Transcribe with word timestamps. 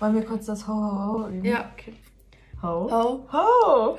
Wollen 0.00 0.14
wir 0.14 0.24
kurz 0.24 0.46
das 0.46 0.66
Ho 0.66 0.72
Ho 0.72 1.12
Ho 1.12 1.28
üben? 1.28 1.44
Ja, 1.44 1.70
okay. 1.74 1.92
Ho. 2.62 2.90
Ho. 2.90 3.26
Ho. 3.30 3.98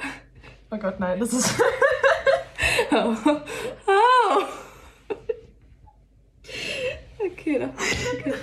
Oh 0.71 0.77
Gott, 0.77 0.99
nein, 0.99 1.19
das 1.19 1.31
ist. 1.31 1.59
Ho. 2.91 3.15
Ho. 3.15 4.43
Okay, 7.23 7.59
dann. 7.59 7.69
Okay. 7.69 8.33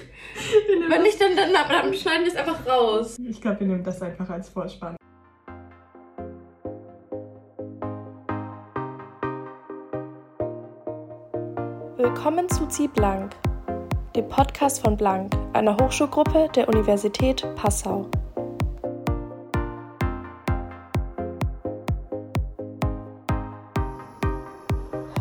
Wenn 0.89 1.03
nicht, 1.03 1.21
dann, 1.21 1.35
dann, 1.35 1.53
dann 1.53 1.95
schneiden 1.95 2.27
wir 2.27 2.33
es 2.33 2.37
einfach 2.37 2.65
raus. 2.65 3.19
Ich 3.19 3.41
glaube, 3.41 3.59
wir 3.59 3.67
nehmen 3.67 3.83
das 3.83 4.01
einfach 4.03 4.31
als 4.31 4.49
Vorspann. 4.51 4.97
Willkommen 11.97 12.49
zu 12.49 12.69
Zieh 12.69 12.87
Blank, 12.87 13.35
dem 14.15 14.29
Podcast 14.29 14.81
von 14.81 14.97
Blank, 14.97 15.35
einer 15.53 15.77
Hochschulgruppe 15.77 16.49
der 16.55 16.69
Universität 16.69 17.47
Passau. 17.57 18.07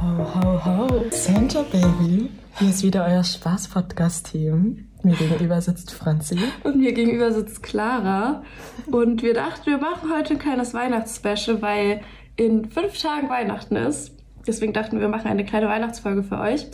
Ho, 0.02 0.36
ho, 0.36 0.66
ho. 0.66 1.04
Santa 1.12 1.64
Baby. 1.64 2.30
Hier 2.60 2.70
ist 2.70 2.84
wieder 2.84 3.06
euer 3.06 3.24
Spaß-Podcast-Team. 3.24 4.90
Mir 5.04 5.16
gegenüber 5.16 5.62
sitzt 5.62 5.92
Franzi. 5.92 6.40
Und 6.64 6.78
mir 6.78 6.94
gegenüber 6.94 7.32
sitzt 7.32 7.62
Clara. 7.62 8.44
Und 8.88 9.22
wir 9.22 9.34
dachten, 9.34 9.66
wir 9.68 9.78
machen 9.78 10.10
heute 10.12 10.34
ein 10.34 10.40
kleines 10.40 10.74
Weihnachtsspecial, 10.74 11.62
weil 11.62 12.02
in 12.36 12.70
fünf 12.70 13.00
Tagen 13.00 13.30
Weihnachten 13.30 13.76
ist. 13.76 14.17
Deswegen 14.48 14.74
dachten 14.74 14.94
wir, 14.94 15.02
wir 15.02 15.10
machen 15.10 15.28
eine 15.28 15.46
kleine 15.46 15.68
Weihnachtsfolge 15.68 16.24
für 16.24 16.40
euch. 16.40 16.68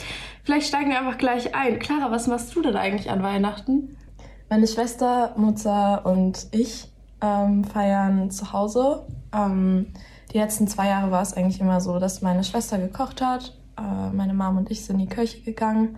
Vielleicht 0.44 0.68
steigen 0.68 0.90
wir 0.90 1.00
einfach 1.00 1.18
gleich 1.18 1.56
ein. 1.56 1.80
Clara, 1.80 2.12
was 2.12 2.28
machst 2.28 2.56
du 2.56 2.62
denn 2.62 2.76
eigentlich 2.76 3.10
an 3.10 3.24
Weihnachten? 3.24 3.98
Meine 4.50 4.68
Schwester, 4.68 5.34
Mutter 5.36 6.06
und 6.06 6.48
ich 6.52 6.88
ähm, 7.22 7.64
feiern 7.64 8.30
zu 8.30 8.54
Hause. 8.54 9.08
Ähm, 9.34 9.88
die 10.32 10.38
letzten 10.38 10.68
zwei 10.68 10.88
Jahre 10.88 11.12
war 11.12 11.22
es 11.22 11.34
eigentlich 11.34 11.60
immer 11.60 11.82
so, 11.82 12.00
dass 12.00 12.22
meine 12.22 12.44
Schwester 12.44 12.78
gekocht 12.78 13.22
hat. 13.22 13.58
Äh, 13.78 14.14
meine 14.14 14.34
Mom 14.34 14.58
und 14.58 14.70
ich 14.70 14.86
sind 14.86 15.00
in 15.00 15.08
die 15.08 15.16
Kirche 15.16 15.42
gegangen. 15.42 15.98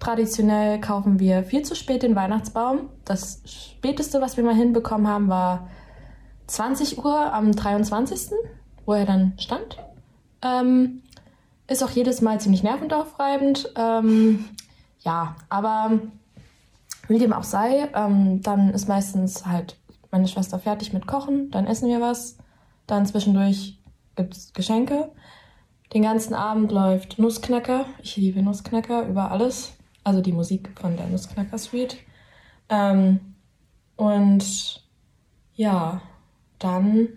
Traditionell 0.00 0.80
kaufen 0.80 1.18
wir 1.18 1.44
viel 1.44 1.62
zu 1.62 1.74
spät 1.74 2.02
den 2.02 2.16
Weihnachtsbaum. 2.16 2.90
Das 3.04 3.40
späteste, 3.46 4.20
was 4.20 4.36
wir 4.36 4.44
mal 4.44 4.54
hinbekommen 4.54 5.06
haben, 5.06 5.28
war 5.28 5.68
20 6.48 7.02
Uhr 7.02 7.32
am 7.32 7.52
23., 7.52 8.32
wo 8.84 8.92
er 8.92 9.06
dann 9.06 9.32
stand. 9.38 9.78
Ähm, 10.42 11.02
ist 11.66 11.82
auch 11.82 11.90
jedes 11.90 12.20
Mal 12.20 12.40
ziemlich 12.40 12.62
nervenaufreibend. 12.62 13.72
Ähm, 13.76 14.44
ja, 15.00 15.36
aber 15.48 16.00
wie 17.08 17.18
dem 17.18 17.32
auch 17.32 17.44
sei, 17.44 17.88
ähm, 17.94 18.42
dann 18.42 18.70
ist 18.70 18.88
meistens 18.88 19.46
halt 19.46 19.78
meine 20.10 20.28
Schwester 20.28 20.58
fertig 20.58 20.92
mit 20.92 21.06
Kochen, 21.06 21.50
dann 21.50 21.66
essen 21.66 21.88
wir 21.88 22.00
was, 22.00 22.38
dann 22.86 23.04
zwischendurch 23.04 23.78
gibt's 24.14 24.52
Geschenke. 24.52 25.10
Den 25.92 26.02
ganzen 26.02 26.34
Abend 26.34 26.72
läuft 26.72 27.18
Nussknacker. 27.18 27.86
Ich 28.02 28.16
liebe 28.16 28.42
Nussknacker 28.42 29.06
über 29.06 29.30
alles. 29.30 29.74
Also 30.02 30.20
die 30.20 30.32
Musik 30.32 30.70
von 30.80 30.96
der 30.96 31.06
Nussknacker 31.06 31.58
Suite. 31.58 31.96
Ähm, 32.68 33.34
und 33.96 34.82
ja, 35.54 36.00
dann 36.58 37.08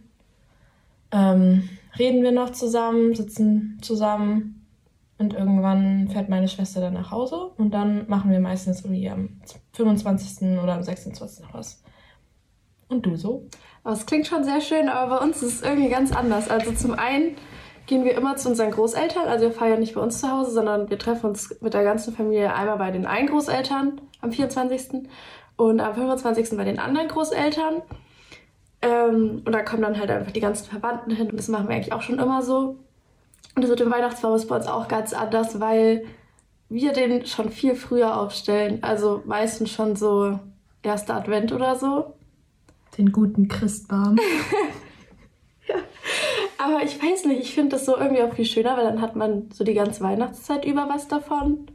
ähm, 1.12 1.70
reden 1.98 2.24
wir 2.24 2.32
noch 2.32 2.52
zusammen, 2.52 3.16
sitzen 3.16 3.80
zusammen 3.82 4.66
und 5.18 5.34
irgendwann 5.34 6.10
fährt 6.10 6.30
meine 6.30 6.48
Schwester 6.48 6.82
dann 6.82 6.94
nach 6.94 7.12
Hause 7.12 7.52
und 7.58 7.74
dann 7.74 8.08
machen 8.08 8.32
wir 8.32 8.40
meistens 8.40 8.84
irgendwie 8.84 9.10
am 9.10 9.42
25. 9.74 10.60
oder 10.62 10.74
am 10.74 10.84
26. 10.84 11.44
noch 11.44 11.54
was. 11.54 11.82
Und 12.90 13.06
du 13.06 13.16
so? 13.16 13.48
Es 13.84 14.06
klingt 14.06 14.28
schon 14.28 14.44
sehr 14.44 14.62
schön, 14.62 14.90
aber 14.90 15.18
bei 15.18 15.26
uns 15.26 15.42
ist 15.42 15.56
es 15.56 15.62
irgendwie 15.62 15.90
ganz 15.90 16.16
anders. 16.16 16.50
Also 16.50 16.72
zum 16.72 16.94
einen 16.94 17.36
gehen 17.86 18.06
wir 18.06 18.16
immer 18.16 18.36
zu 18.36 18.50
unseren 18.50 18.72
Großeltern. 18.72 19.28
Also 19.28 19.46
wir 19.46 19.52
feiern 19.52 19.80
nicht 19.80 19.96
bei 19.96 20.02
uns 20.02 20.20
zu 20.20 20.32
Hause, 20.32 20.52
sondern 20.52 20.90
wir 20.90 21.00
treffen 21.00 21.28
uns 21.28 21.56
mit 21.62 21.74
der 21.74 21.84
ganzen 21.84 22.14
Familie 22.14 22.54
einmal 22.54 22.78
bei 22.78 22.92
den 22.92 23.06
einen 23.06 23.28
Großeltern 23.28 24.02
am 24.22 24.32
24. 24.32 25.08
und 25.56 25.80
am 25.80 25.96
25. 25.96 26.58
bei 26.58 26.64
den 26.64 26.80
anderen 26.80 27.08
Großeltern. 27.08 27.82
Ähm, 28.82 29.42
und 29.46 29.52
da 29.52 29.64
kommen 29.64 29.82
dann 29.82 30.00
halt 30.00 30.12
einfach 30.12 30.32
die 30.32 30.40
ganzen 30.40 30.70
Verwandten 30.70 31.12
hin 31.12 31.30
und 31.30 31.38
das 31.38 31.48
machen 31.48 31.68
wir 31.68 31.76
eigentlich 31.76 31.94
auch 31.94 32.02
schon 32.02 32.20
immer 32.20 32.42
so. 32.42 32.78
Und 33.56 33.62
das 33.64 33.70
mit 33.70 33.80
dem 33.80 33.92
Weihnachtsbaum 33.92 34.36
ist 34.36 34.48
bei 34.48 34.56
uns 34.56 34.68
auch 34.68 34.88
ganz 34.88 35.14
anders, 35.14 35.60
weil 35.60 36.06
wir 36.70 36.94
den 36.94 37.26
schon 37.26 37.50
viel 37.50 37.76
früher 37.76 38.20
aufstellen. 38.20 38.84
Also 38.84 39.24
meistens 39.26 39.72
schon 39.72 39.96
so 39.96 40.40
erster 40.84 41.16
Advent 41.16 41.52
oder 41.52 41.76
so. 41.76 42.14
Den 42.98 43.12
guten 43.12 43.48
Christbaum. 43.48 44.18
Aber 46.58 46.84
ich 46.84 47.02
weiß 47.02 47.26
nicht, 47.26 47.42
ich 47.42 47.54
finde 47.54 47.76
das 47.76 47.86
so 47.86 47.96
irgendwie 47.98 48.24
auch 48.24 48.34
viel 48.34 48.46
schöner, 48.46 48.76
weil 48.78 48.84
dann 48.86 49.02
hat 49.02 49.16
man 49.16 49.50
so 49.52 49.64
die 49.64 49.74
ganze 49.74 50.02
Weihnachtszeit 50.02 50.66
über 50.66 50.90
was 50.90 51.08
davon. 51.08 51.68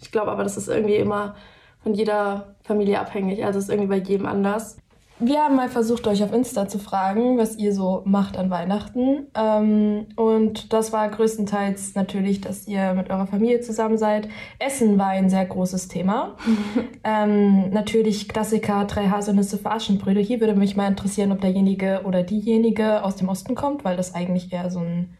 Ich 0.00 0.10
glaube 0.10 0.30
aber, 0.30 0.42
das 0.42 0.56
ist 0.56 0.68
irgendwie 0.68 0.96
immer 0.96 1.36
von 1.82 1.94
jeder 1.94 2.56
Familie 2.62 3.00
abhängig. 3.00 3.44
Also 3.44 3.58
ist 3.58 3.70
irgendwie 3.70 3.88
bei 3.88 3.98
jedem 3.98 4.26
anders. 4.26 4.78
Wir 5.18 5.40
haben 5.40 5.56
mal 5.56 5.70
versucht, 5.70 6.06
euch 6.08 6.22
auf 6.22 6.32
Insta 6.32 6.68
zu 6.68 6.78
fragen, 6.78 7.38
was 7.38 7.56
ihr 7.56 7.72
so 7.72 8.02
macht 8.04 8.36
an 8.36 8.50
Weihnachten. 8.50 9.26
Ähm, 9.34 10.06
und 10.14 10.74
das 10.74 10.92
war 10.92 11.08
größtenteils 11.08 11.94
natürlich, 11.94 12.42
dass 12.42 12.68
ihr 12.68 12.92
mit 12.92 13.08
eurer 13.08 13.26
Familie 13.26 13.62
zusammen 13.62 13.96
seid. 13.96 14.28
Essen 14.58 14.98
war 14.98 15.08
ein 15.08 15.30
sehr 15.30 15.46
großes 15.46 15.88
Thema. 15.88 16.36
ähm, 17.04 17.70
natürlich 17.70 18.28
Klassiker, 18.28 18.84
drei 18.84 19.08
Haselnüsse 19.08 19.56
für 19.56 19.70
Aschenbrödel. 19.70 20.22
Hier 20.22 20.40
würde 20.40 20.54
mich 20.54 20.76
mal 20.76 20.88
interessieren, 20.88 21.32
ob 21.32 21.40
derjenige 21.40 22.02
oder 22.04 22.22
diejenige 22.22 23.02
aus 23.02 23.16
dem 23.16 23.30
Osten 23.30 23.54
kommt, 23.54 23.86
weil 23.86 23.96
das 23.96 24.14
eigentlich 24.14 24.52
eher 24.52 24.70
so 24.70 24.80
ein 24.80 25.16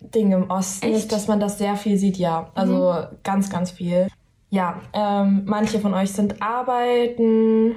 Ding 0.00 0.32
im 0.32 0.50
Osten 0.50 0.86
Echt? 0.86 0.96
ist, 0.96 1.12
dass 1.12 1.28
man 1.28 1.38
das 1.38 1.58
sehr 1.58 1.76
viel 1.76 1.98
sieht. 1.98 2.16
Ja, 2.16 2.50
also 2.56 2.96
ganz, 3.22 3.48
ganz 3.48 3.70
viel. 3.70 4.08
Ja, 4.50 4.80
ähm, 4.92 5.42
manche 5.46 5.78
von 5.78 5.94
euch 5.94 6.10
sind 6.10 6.42
arbeiten 6.42 7.76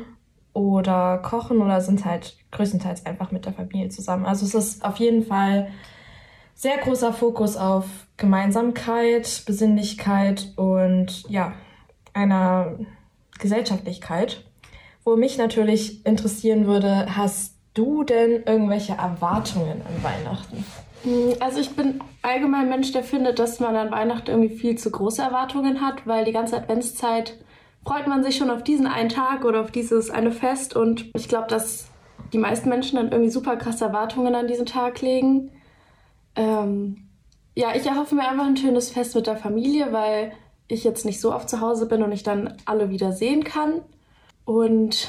oder 0.58 1.20
kochen 1.20 1.62
oder 1.62 1.82
sind 1.82 2.04
halt 2.04 2.36
größtenteils 2.52 3.06
einfach 3.06 3.32
mit 3.32 3.46
der 3.46 3.54
Familie 3.54 3.90
zusammen. 3.90 4.26
Also 4.26 4.46
es 4.46 4.56
ist 4.56 4.84
auf 4.84 4.98
jeden 4.98 5.24
Fall 5.24 5.70
sehr 6.56 6.78
großer 6.78 7.14
Fokus 7.14 7.56
auf 7.56 7.86
Gemeinsamkeit, 8.18 9.44
Besinnlichkeit 9.46 10.54
und 10.56 11.30
ja, 11.30 11.54
einer 12.14 12.80
Gesellschaftlichkeit. 13.38 14.44
Wo 15.06 15.16
mich 15.16 15.38
natürlich 15.38 16.04
interessieren 16.06 16.66
würde, 16.66 17.16
hast 17.16 17.54
du 17.76 18.04
denn 18.04 18.42
irgendwelche 18.44 18.94
Erwartungen 18.94 19.84
an 19.84 20.04
Weihnachten? 20.04 20.66
Mm, 21.04 21.34
Also 21.40 21.60
ich 21.60 21.76
bin 21.76 22.02
allgemein 22.24 22.62
ein 22.62 22.70
Mensch, 22.70 22.92
der 22.92 23.04
findet, 23.04 23.38
dass 23.38 23.60
man 23.60 23.76
an 23.76 23.92
Weihnachten 23.92 24.32
irgendwie 24.32 24.56
viel 24.56 24.76
zu 24.76 24.90
große 24.90 25.22
Erwartungen 25.22 25.82
hat, 25.82 26.08
weil 26.08 26.26
die 26.26 26.32
ganze 26.32 26.58
Adventszeit 26.58 27.38
freut 27.88 28.06
man 28.06 28.22
sich 28.22 28.36
schon 28.36 28.50
auf 28.50 28.64
diesen 28.64 28.86
einen 28.86 29.08
Tag 29.08 29.46
oder 29.46 29.62
auf 29.62 29.72
dieses 29.72 30.10
eine 30.10 30.32
Fest 30.32 30.76
und 30.76 31.10
ich 31.16 31.30
glaube, 31.30 31.48
dass 31.48 31.88
die 32.34 32.38
meisten 32.38 32.68
Menschen 32.68 32.98
dann 32.98 33.12
irgendwie 33.14 33.32
super 33.32 33.56
krasse 33.56 33.86
Erwartungen 33.86 34.36
an 34.36 34.48
diesen 34.48 34.66
Tag 34.66 35.00
legen. 35.00 35.52
Ähm, 36.36 37.08
ja, 37.56 37.70
ich 37.76 37.86
erhoffe 37.86 38.14
mir 38.14 38.28
einfach 38.28 38.46
ein 38.46 38.58
schönes 38.58 38.90
Fest 38.92 39.16
mit 39.16 39.26
der 39.26 39.38
Familie, 39.38 39.94
weil 39.94 40.34
ich 40.68 40.84
jetzt 40.84 41.06
nicht 41.06 41.22
so 41.22 41.34
oft 41.34 41.50
zu 41.50 41.62
Hause 41.62 41.88
bin 41.88 42.04
und 42.04 42.12
ich 42.12 42.24
dann 42.24 42.58
alle 42.66 42.90
wieder 42.90 43.14
sehen 43.14 43.46
kann. 43.46 43.82
Und 44.44 45.08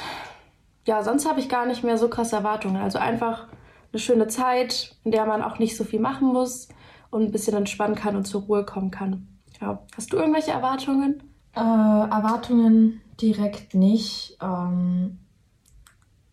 ja, 0.87 1.03
sonst 1.03 1.28
habe 1.28 1.41
ich 1.41 1.49
gar 1.49 1.66
nicht 1.66 1.83
mehr 1.83 1.99
so 1.99 2.09
krasse 2.09 2.37
Erwartungen. 2.37 2.77
Also 2.77 3.00
einfach 3.00 3.49
eine 3.93 3.99
schöne 3.99 4.28
Zeit, 4.28 4.95
in 5.03 5.10
der 5.10 5.27
man 5.27 5.43
auch 5.43 5.59
nicht 5.59 5.77
so 5.77 5.83
viel 5.83 6.00
machen 6.00 6.28
muss 6.28 6.69
und 7.10 7.25
ein 7.25 7.33
bisschen 7.33 7.56
entspannen 7.56 7.97
kann 7.97 8.15
und 8.15 8.25
zur 8.25 8.43
Ruhe 8.43 8.65
kommen 8.65 8.93
kann. 8.93 9.27
Ja. 9.60 9.83
Hast 9.97 10.12
du 10.12 10.16
irgendwelche 10.16 10.53
Erwartungen? 10.53 11.28
Äh, 11.59 12.11
Erwartungen 12.11 13.01
direkt 13.21 13.75
nicht. 13.75 14.39
Ähm, 14.41 15.19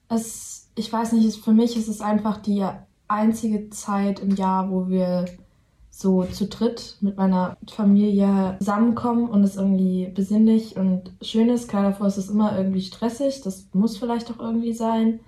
es, 0.08 0.70
ich 0.76 0.94
weiß 0.94 1.14
nicht, 1.14 1.26
es, 1.26 1.36
für 1.36 1.52
mich 1.52 1.76
ist 1.76 1.88
es 1.88 2.00
einfach 2.00 2.38
die 2.38 2.64
einzige 3.08 3.72
Zeit 3.72 4.20
im 4.20 4.36
Jahr, 4.36 4.70
wo 4.70 4.88
wir 4.88 5.26
so 5.90 6.26
zu 6.26 6.46
dritt 6.46 6.98
mit 7.02 7.18
meiner 7.18 7.58
Familie 7.68 8.58
zusammenkommen 8.60 9.28
und 9.28 9.44
es 9.44 9.56
irgendwie 9.56 10.12
besinnlich 10.14 10.78
und 10.78 11.12
schön 11.24 11.50
ist. 11.50 11.70
Klar, 11.70 11.84
davor 11.84 12.06
ist 12.06 12.18
es 12.18 12.30
immer 12.30 12.56
irgendwie 12.56 12.82
stressig, 12.82 13.42
das 13.42 13.70
muss 13.74 13.98
vielleicht 13.98 14.30
auch 14.30 14.40
irgendwie 14.40 14.74
sein. 14.74 15.22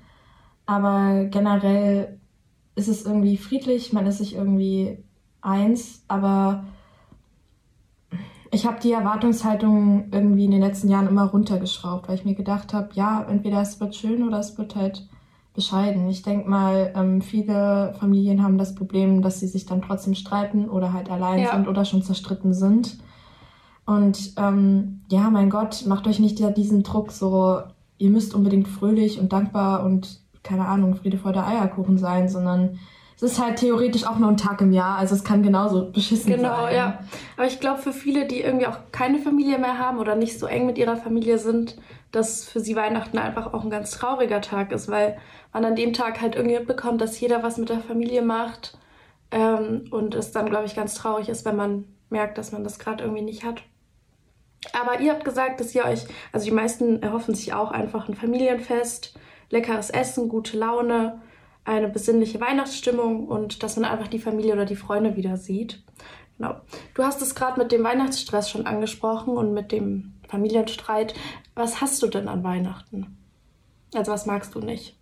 Aber 0.67 1.25
generell 1.25 2.19
ist 2.75 2.87
es 2.87 3.03
irgendwie 3.05 3.37
friedlich, 3.37 3.93
man 3.93 4.05
ist 4.05 4.19
sich 4.19 4.35
irgendwie 4.35 5.03
eins, 5.41 6.03
aber 6.07 6.65
ich 8.51 8.65
habe 8.65 8.79
die 8.81 8.91
Erwartungshaltung 8.91 10.05
irgendwie 10.11 10.45
in 10.45 10.51
den 10.51 10.61
letzten 10.61 10.89
Jahren 10.89 11.07
immer 11.07 11.25
runtergeschraubt, 11.25 12.07
weil 12.07 12.15
ich 12.15 12.25
mir 12.25 12.35
gedacht 12.35 12.73
habe, 12.73 12.89
ja, 12.93 13.25
entweder 13.29 13.61
es 13.61 13.79
wird 13.79 13.95
schön 13.95 14.27
oder 14.27 14.39
es 14.39 14.57
wird 14.57 14.75
halt 14.75 15.07
bescheiden. 15.53 16.07
Ich 16.07 16.21
denke 16.21 16.49
mal, 16.49 16.93
ähm, 16.95 17.21
viele 17.21 17.95
Familien 17.99 18.43
haben 18.43 18.57
das 18.57 18.75
Problem, 18.75 19.21
dass 19.21 19.39
sie 19.39 19.47
sich 19.47 19.65
dann 19.65 19.81
trotzdem 19.81 20.13
streiten 20.13 20.69
oder 20.69 20.93
halt 20.93 21.09
allein 21.09 21.39
Ja. 21.39 21.51
sind 21.55 21.67
oder 21.67 21.83
schon 21.83 22.03
zerstritten 22.03 22.53
sind. 22.53 22.99
Und 23.85 24.33
ähm, 24.37 25.01
ja, 25.09 25.29
mein 25.29 25.49
Gott, 25.49 25.85
macht 25.87 26.07
euch 26.07 26.19
nicht 26.19 26.39
diesen 26.57 26.83
Druck, 26.83 27.11
so 27.11 27.61
ihr 27.97 28.09
müsst 28.09 28.35
unbedingt 28.35 28.67
fröhlich 28.67 29.19
und 29.19 29.33
dankbar 29.33 29.83
und 29.83 30.19
keine 30.43 30.67
Ahnung, 30.67 30.95
Friede 30.95 31.17
vor 31.17 31.33
der 31.33 31.47
Eierkuchen 31.47 31.97
sein, 31.97 32.29
sondern 32.29 32.79
es 33.17 33.23
ist 33.23 33.41
halt 33.43 33.57
theoretisch 33.57 34.05
auch 34.05 34.19
nur 34.19 34.29
ein 34.29 34.37
Tag 34.37 34.61
im 34.61 34.71
Jahr, 34.71 34.97
also 34.97 35.15
es 35.15 35.23
kann 35.23 35.41
genauso 35.41 35.91
beschissen 35.91 36.31
genau, 36.31 36.49
sein. 36.49 36.69
Genau, 36.69 36.77
ja. 36.77 36.99
Aber 37.35 37.47
ich 37.47 37.59
glaube, 37.59 37.81
für 37.81 37.91
viele, 37.91 38.27
die 38.27 38.41
irgendwie 38.41 38.67
auch 38.67 38.77
keine 38.91 39.17
Familie 39.17 39.57
mehr 39.57 39.79
haben 39.79 39.97
oder 39.97 40.15
nicht 40.15 40.37
so 40.37 40.45
eng 40.45 40.67
mit 40.67 40.77
ihrer 40.77 40.97
Familie 40.97 41.39
sind, 41.39 41.77
dass 42.11 42.43
für 42.43 42.59
sie 42.59 42.75
Weihnachten 42.75 43.17
einfach 43.17 43.53
auch 43.53 43.63
ein 43.63 43.71
ganz 43.71 43.89
trauriger 43.91 44.41
Tag 44.41 44.71
ist, 44.71 44.87
weil 44.87 45.17
man 45.51 45.65
an 45.65 45.75
dem 45.75 45.93
Tag 45.93 46.21
halt 46.21 46.35
irgendwie 46.35 46.59
mitbekommt, 46.59 47.01
dass 47.01 47.19
jeder 47.19 47.41
was 47.41 47.57
mit 47.57 47.69
der 47.69 47.79
Familie 47.79 48.21
macht 48.21 48.77
ähm, 49.31 49.85
und 49.89 50.13
es 50.13 50.31
dann, 50.31 50.47
glaube 50.47 50.65
ich, 50.65 50.75
ganz 50.75 50.93
traurig 50.93 51.27
ist, 51.27 51.43
wenn 51.43 51.55
man 51.55 51.85
merkt, 52.11 52.37
dass 52.37 52.51
man 52.51 52.63
das 52.63 52.77
gerade 52.77 53.03
irgendwie 53.03 53.23
nicht 53.23 53.43
hat. 53.43 53.63
Aber 54.79 54.99
ihr 54.99 55.11
habt 55.11 55.25
gesagt, 55.25 55.59
dass 55.59 55.73
ihr 55.73 55.85
euch, 55.85 56.05
also 56.31 56.45
die 56.45 56.51
meisten 56.51 57.01
erhoffen 57.01 57.33
sich 57.33 57.53
auch 57.53 57.71
einfach 57.71 58.07
ein 58.07 58.15
Familienfest, 58.15 59.17
leckeres 59.49 59.89
Essen, 59.89 60.29
gute 60.29 60.57
Laune 60.57 61.19
eine 61.67 61.89
besinnliche 61.89 62.39
Weihnachtsstimmung 62.39 63.27
und 63.27 63.61
dass 63.61 63.75
man 63.75 63.85
einfach 63.85 64.07
die 64.07 64.19
Familie 64.19 64.53
oder 64.53 64.65
die 64.65 64.75
Freunde 64.75 65.15
wieder 65.17 65.37
sieht. 65.37 65.83
Genau. 66.37 66.55
Du 66.93 67.03
hast 67.03 67.21
es 67.21 67.35
gerade 67.35 67.59
mit 67.59 67.71
dem 67.71 67.83
Weihnachtsstress 67.83 68.49
schon 68.49 68.65
angesprochen 68.65 69.35
und 69.35 69.53
mit 69.53 69.71
dem 69.71 70.13
Familienstreit. 70.27 71.13
Was 71.55 71.81
hast 71.81 72.01
du 72.01 72.07
denn 72.07 72.27
an 72.27 72.43
Weihnachten? 72.43 73.17
Also 73.93 74.11
was 74.11 74.25
magst 74.25 74.55
du 74.55 74.59
nicht? 74.59 74.95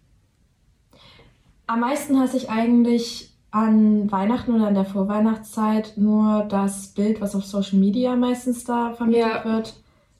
Am 1.67 1.81
meisten 1.81 2.19
hasse 2.19 2.38
ich 2.38 2.50
eigentlich 2.50 3.31
an 3.51 4.12
Weihnachten 4.12 4.53
oder 4.53 4.67
in 4.67 4.75
der 4.75 4.85
Vorweihnachtszeit 4.85 5.94
nur 5.97 6.45
das 6.50 6.88
Bild, 6.89 7.21
was 7.21 7.35
auf 7.35 7.45
Social 7.45 7.79
Media 7.79 8.15
meistens 8.15 8.63
da 8.63 8.94
vermittelt 8.94 9.25
ja. 9.25 9.45
wird. 9.45 9.75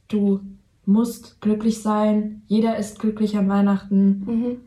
Du 0.08 0.42
musst 0.86 1.42
glücklich 1.42 1.82
sein, 1.82 2.44
jeder 2.48 2.78
ist 2.78 3.00
glücklich 3.00 3.36
an 3.38 3.50
Weihnachten. 3.50 4.24
Mhm. 4.26 4.62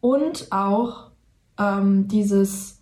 Und 0.00 0.48
auch 0.50 1.11
ähm, 1.58 2.08
dieses, 2.08 2.80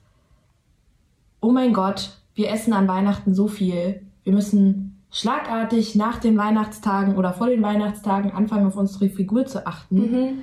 oh 1.41 1.51
mein 1.51 1.73
Gott, 1.73 2.19
wir 2.35 2.51
essen 2.51 2.73
an 2.73 2.89
Weihnachten 2.89 3.35
so 3.35 3.49
viel. 3.49 4.03
Wir 4.25 4.33
müssen 4.33 4.99
schlagartig 5.11 5.95
nach 5.95 6.19
den 6.19 6.37
Weihnachtstagen 6.37 7.17
oder 7.17 7.33
vor 7.33 7.49
den 7.49 7.63
Weihnachtstagen 7.63 8.33
anfangen, 8.33 8.67
auf 8.67 8.77
unsere 8.77 9.09
Figur 9.09 9.47
zu 9.47 9.67
achten. 9.67 9.97
Mhm. 9.97 10.39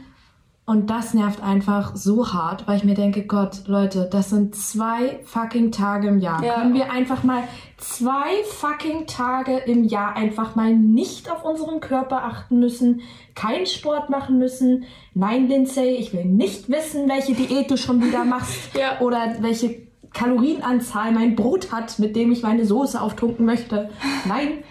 Und 0.69 0.89
das 0.89 1.13
nervt 1.13 1.41
einfach 1.41 1.95
so 1.95 2.33
hart, 2.33 2.67
weil 2.67 2.75
ich 2.75 2.83
mir 2.83 2.93
denke, 2.93 3.23
Gott, 3.25 3.61
Leute, 3.67 4.05
das 4.11 4.31
sind 4.31 4.53
zwei 4.53 5.21
fucking 5.23 5.71
Tage 5.71 6.09
im 6.09 6.19
Jahr. 6.19 6.43
Ja. 6.43 6.55
Können 6.55 6.73
wir 6.73 6.91
einfach 6.91 7.23
mal 7.23 7.43
zwei 7.77 8.43
fucking 8.43 9.07
Tage 9.07 9.59
im 9.59 9.85
Jahr 9.85 10.17
einfach 10.17 10.55
mal 10.57 10.75
nicht 10.75 11.31
auf 11.31 11.45
unseren 11.45 11.79
Körper 11.79 12.25
achten 12.25 12.59
müssen, 12.59 12.99
keinen 13.33 13.65
Sport 13.65 14.09
machen 14.09 14.39
müssen? 14.39 14.83
Nein, 15.13 15.47
Lindsay, 15.47 15.95
ich 15.95 16.11
will 16.11 16.25
nicht 16.25 16.67
wissen, 16.67 17.07
welche 17.07 17.33
Diät 17.33 17.71
du 17.71 17.77
schon 17.77 18.03
wieder 18.03 18.25
machst 18.25 18.75
ja. 18.77 18.99
oder 18.99 19.37
welche 19.39 19.87
Kalorienanzahl 20.13 21.13
mein 21.13 21.37
Brot 21.37 21.71
hat, 21.71 21.97
mit 21.97 22.13
dem 22.17 22.29
ich 22.33 22.43
meine 22.43 22.65
Soße 22.65 22.99
auftunken 22.99 23.45
möchte. 23.45 23.89
Nein, 24.25 24.65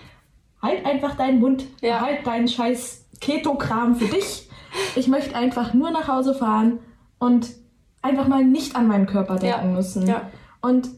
halt 0.60 0.84
einfach 0.84 1.16
deinen 1.16 1.40
Mund, 1.40 1.64
ja. 1.80 2.02
halt 2.02 2.26
deinen 2.26 2.48
scheiß 2.48 3.06
Keto-Kram 3.22 3.96
für 3.96 4.14
dich 4.14 4.45
ich 4.94 5.08
möchte 5.08 5.34
einfach 5.36 5.74
nur 5.74 5.90
nach 5.90 6.08
Hause 6.08 6.34
fahren 6.34 6.78
und 7.18 7.50
einfach 8.02 8.28
mal 8.28 8.44
nicht 8.44 8.76
an 8.76 8.86
meinen 8.86 9.06
Körper 9.06 9.36
denken 9.36 9.70
ja. 9.70 9.74
müssen. 9.74 10.06
Ja. 10.06 10.22
Und 10.60 10.88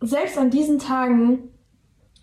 selbst 0.00 0.38
an 0.38 0.50
diesen 0.50 0.78
Tagen 0.78 1.40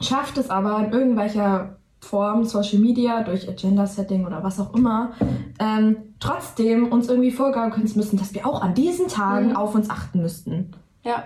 schafft 0.01 0.38
es 0.38 0.50
aber 0.50 0.80
in 0.86 0.92
irgendwelcher 0.92 1.77
Form, 2.00 2.44
Social 2.45 2.80
Media, 2.80 3.24
durch 3.24 3.50
Agenda-Setting 3.50 4.25
oder 4.25 4.44
was 4.44 4.59
auch 4.59 4.74
immer, 4.75 5.13
ähm, 5.59 5.97
trotzdem 6.19 6.92
uns 6.92 7.09
irgendwie 7.09 7.31
vorgaukeln 7.31 7.88
zu 7.88 7.97
müssen, 7.97 8.18
dass 8.18 8.33
wir 8.33 8.45
auch 8.45 8.62
an 8.62 8.75
diesen 8.75 9.07
Tagen 9.07 9.50
mhm. 9.50 9.56
auf 9.56 9.74
uns 9.75 9.89
achten 9.89 10.21
müssten. 10.21 10.71
Ja. 11.03 11.24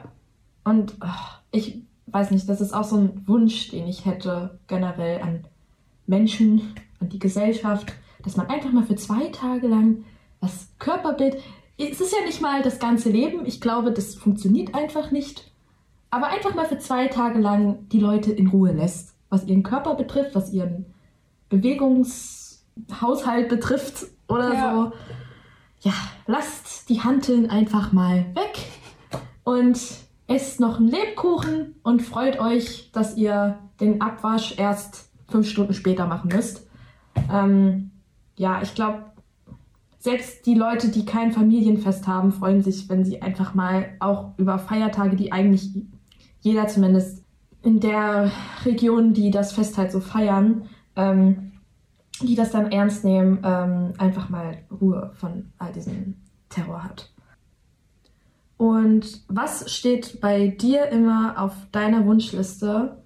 Und 0.64 0.96
oh, 1.02 1.08
ich 1.52 1.82
weiß 2.08 2.32
nicht, 2.32 2.48
das 2.48 2.62
ist 2.62 2.74
auch 2.74 2.84
so 2.84 2.98
ein 2.98 3.24
Wunsch, 3.28 3.72
den 3.72 3.88
ich 3.88 4.06
hätte 4.06 4.60
generell 4.68 5.22
an 5.22 5.44
Menschen, 6.08 6.74
an 7.00 7.10
die 7.10 7.20
Gesellschaft, 7.20 7.94
dass 8.24 8.38
man 8.38 8.48
einfach 8.48 8.72
mal 8.72 8.84
für 8.84 8.96
zwei 8.96 9.28
Tage 9.28 9.68
lang 9.68 10.06
das 10.42 10.70
Körperbild, 10.80 11.38
es 11.78 12.02
ist 12.02 12.14
ja 12.14 12.26
nicht 12.26 12.42
mal 12.42 12.62
das 12.62 12.80
ganze 12.80 13.10
Leben, 13.10 13.46
ich 13.46 13.62
glaube, 13.62 13.92
das 13.92 14.16
funktioniert 14.16 14.76
einfach 14.76 15.12
nicht, 15.12 15.52
aber 16.10 16.28
einfach 16.28 16.56
mal 16.56 16.66
für 16.66 16.80
zwei 16.80 17.08
Tage 17.08 17.40
lang 17.40 17.88
die 17.90 18.00
Leute 18.00 18.32
in 18.32 18.48
Ruhe 18.48 18.72
lässt, 18.72 19.16
was 19.30 19.46
ihren 19.46 19.64
Körper 19.64 19.96
betrifft, 19.96 20.36
was 20.36 20.52
ihren 20.52 20.86
Bewegungshaushalt 21.50 23.48
betrifft 23.50 24.08
oder 24.28 24.54
ja. 24.54 24.74
so. 24.74 24.92
Ja, 25.82 25.94
lasst 26.28 26.90
die 26.90 27.02
Hanteln 27.02 27.50
einfach 27.50 27.94
mal 27.94 28.26
weg 28.36 28.60
und 29.46 29.80
esst 30.28 30.60
noch 30.60 30.78
einen 30.78 30.90
Lebkuchen 30.90 31.76
und 31.84 32.02
freut 32.02 32.40
euch, 32.40 32.92
dass 32.92 33.16
ihr 33.16 33.60
den 33.80 34.02
Abwasch 34.02 34.58
erst 34.58 35.10
fünf 35.30 35.50
Stunden 35.50 35.74
später 35.74 36.06
machen 36.06 36.32
müsst. 36.34 36.68
Ähm, 37.32 37.92
ja, 38.40 38.62
ich 38.62 38.74
glaube, 38.74 39.04
selbst 40.00 40.46
die 40.46 40.56
Leute, 40.56 40.88
die 40.88 41.06
kein 41.06 41.34
Familienfest 41.34 42.08
haben, 42.08 42.32
freuen 42.32 42.64
sich, 42.64 42.88
wenn 42.88 43.04
sie 43.04 43.22
einfach 43.22 43.54
mal 43.54 43.90
auch 44.00 44.32
über 44.38 44.58
Feiertage, 44.58 45.18
die 45.18 45.34
eigentlich 45.34 45.70
jeder 46.40 46.68
zumindest 46.68 47.26
in 47.64 47.82
der 47.82 48.32
Region, 48.64 49.14
die 49.14 49.30
das 49.30 49.52
Fest 49.52 49.78
halt 49.78 49.92
so 49.92 50.00
feiern, 50.00 50.70
ähm, 50.96 51.52
die 52.22 52.36
das 52.36 52.52
dann 52.52 52.72
ernst 52.72 53.04
nehmen, 53.04 53.40
ähm, 53.44 53.92
einfach 53.98 54.30
mal 54.30 54.60
Ruhe 54.72 55.12
von 55.16 55.52
all 55.58 55.74
diesem 55.74 56.16
Terror 56.48 56.86
hat. 56.86 57.12
Und 58.56 59.22
was 59.28 59.70
steht 59.70 60.22
bei 60.22 60.48
dir 60.48 60.88
immer 60.88 61.36
auf 61.38 61.54
deiner 61.74 62.06
Wunschliste 62.06 63.04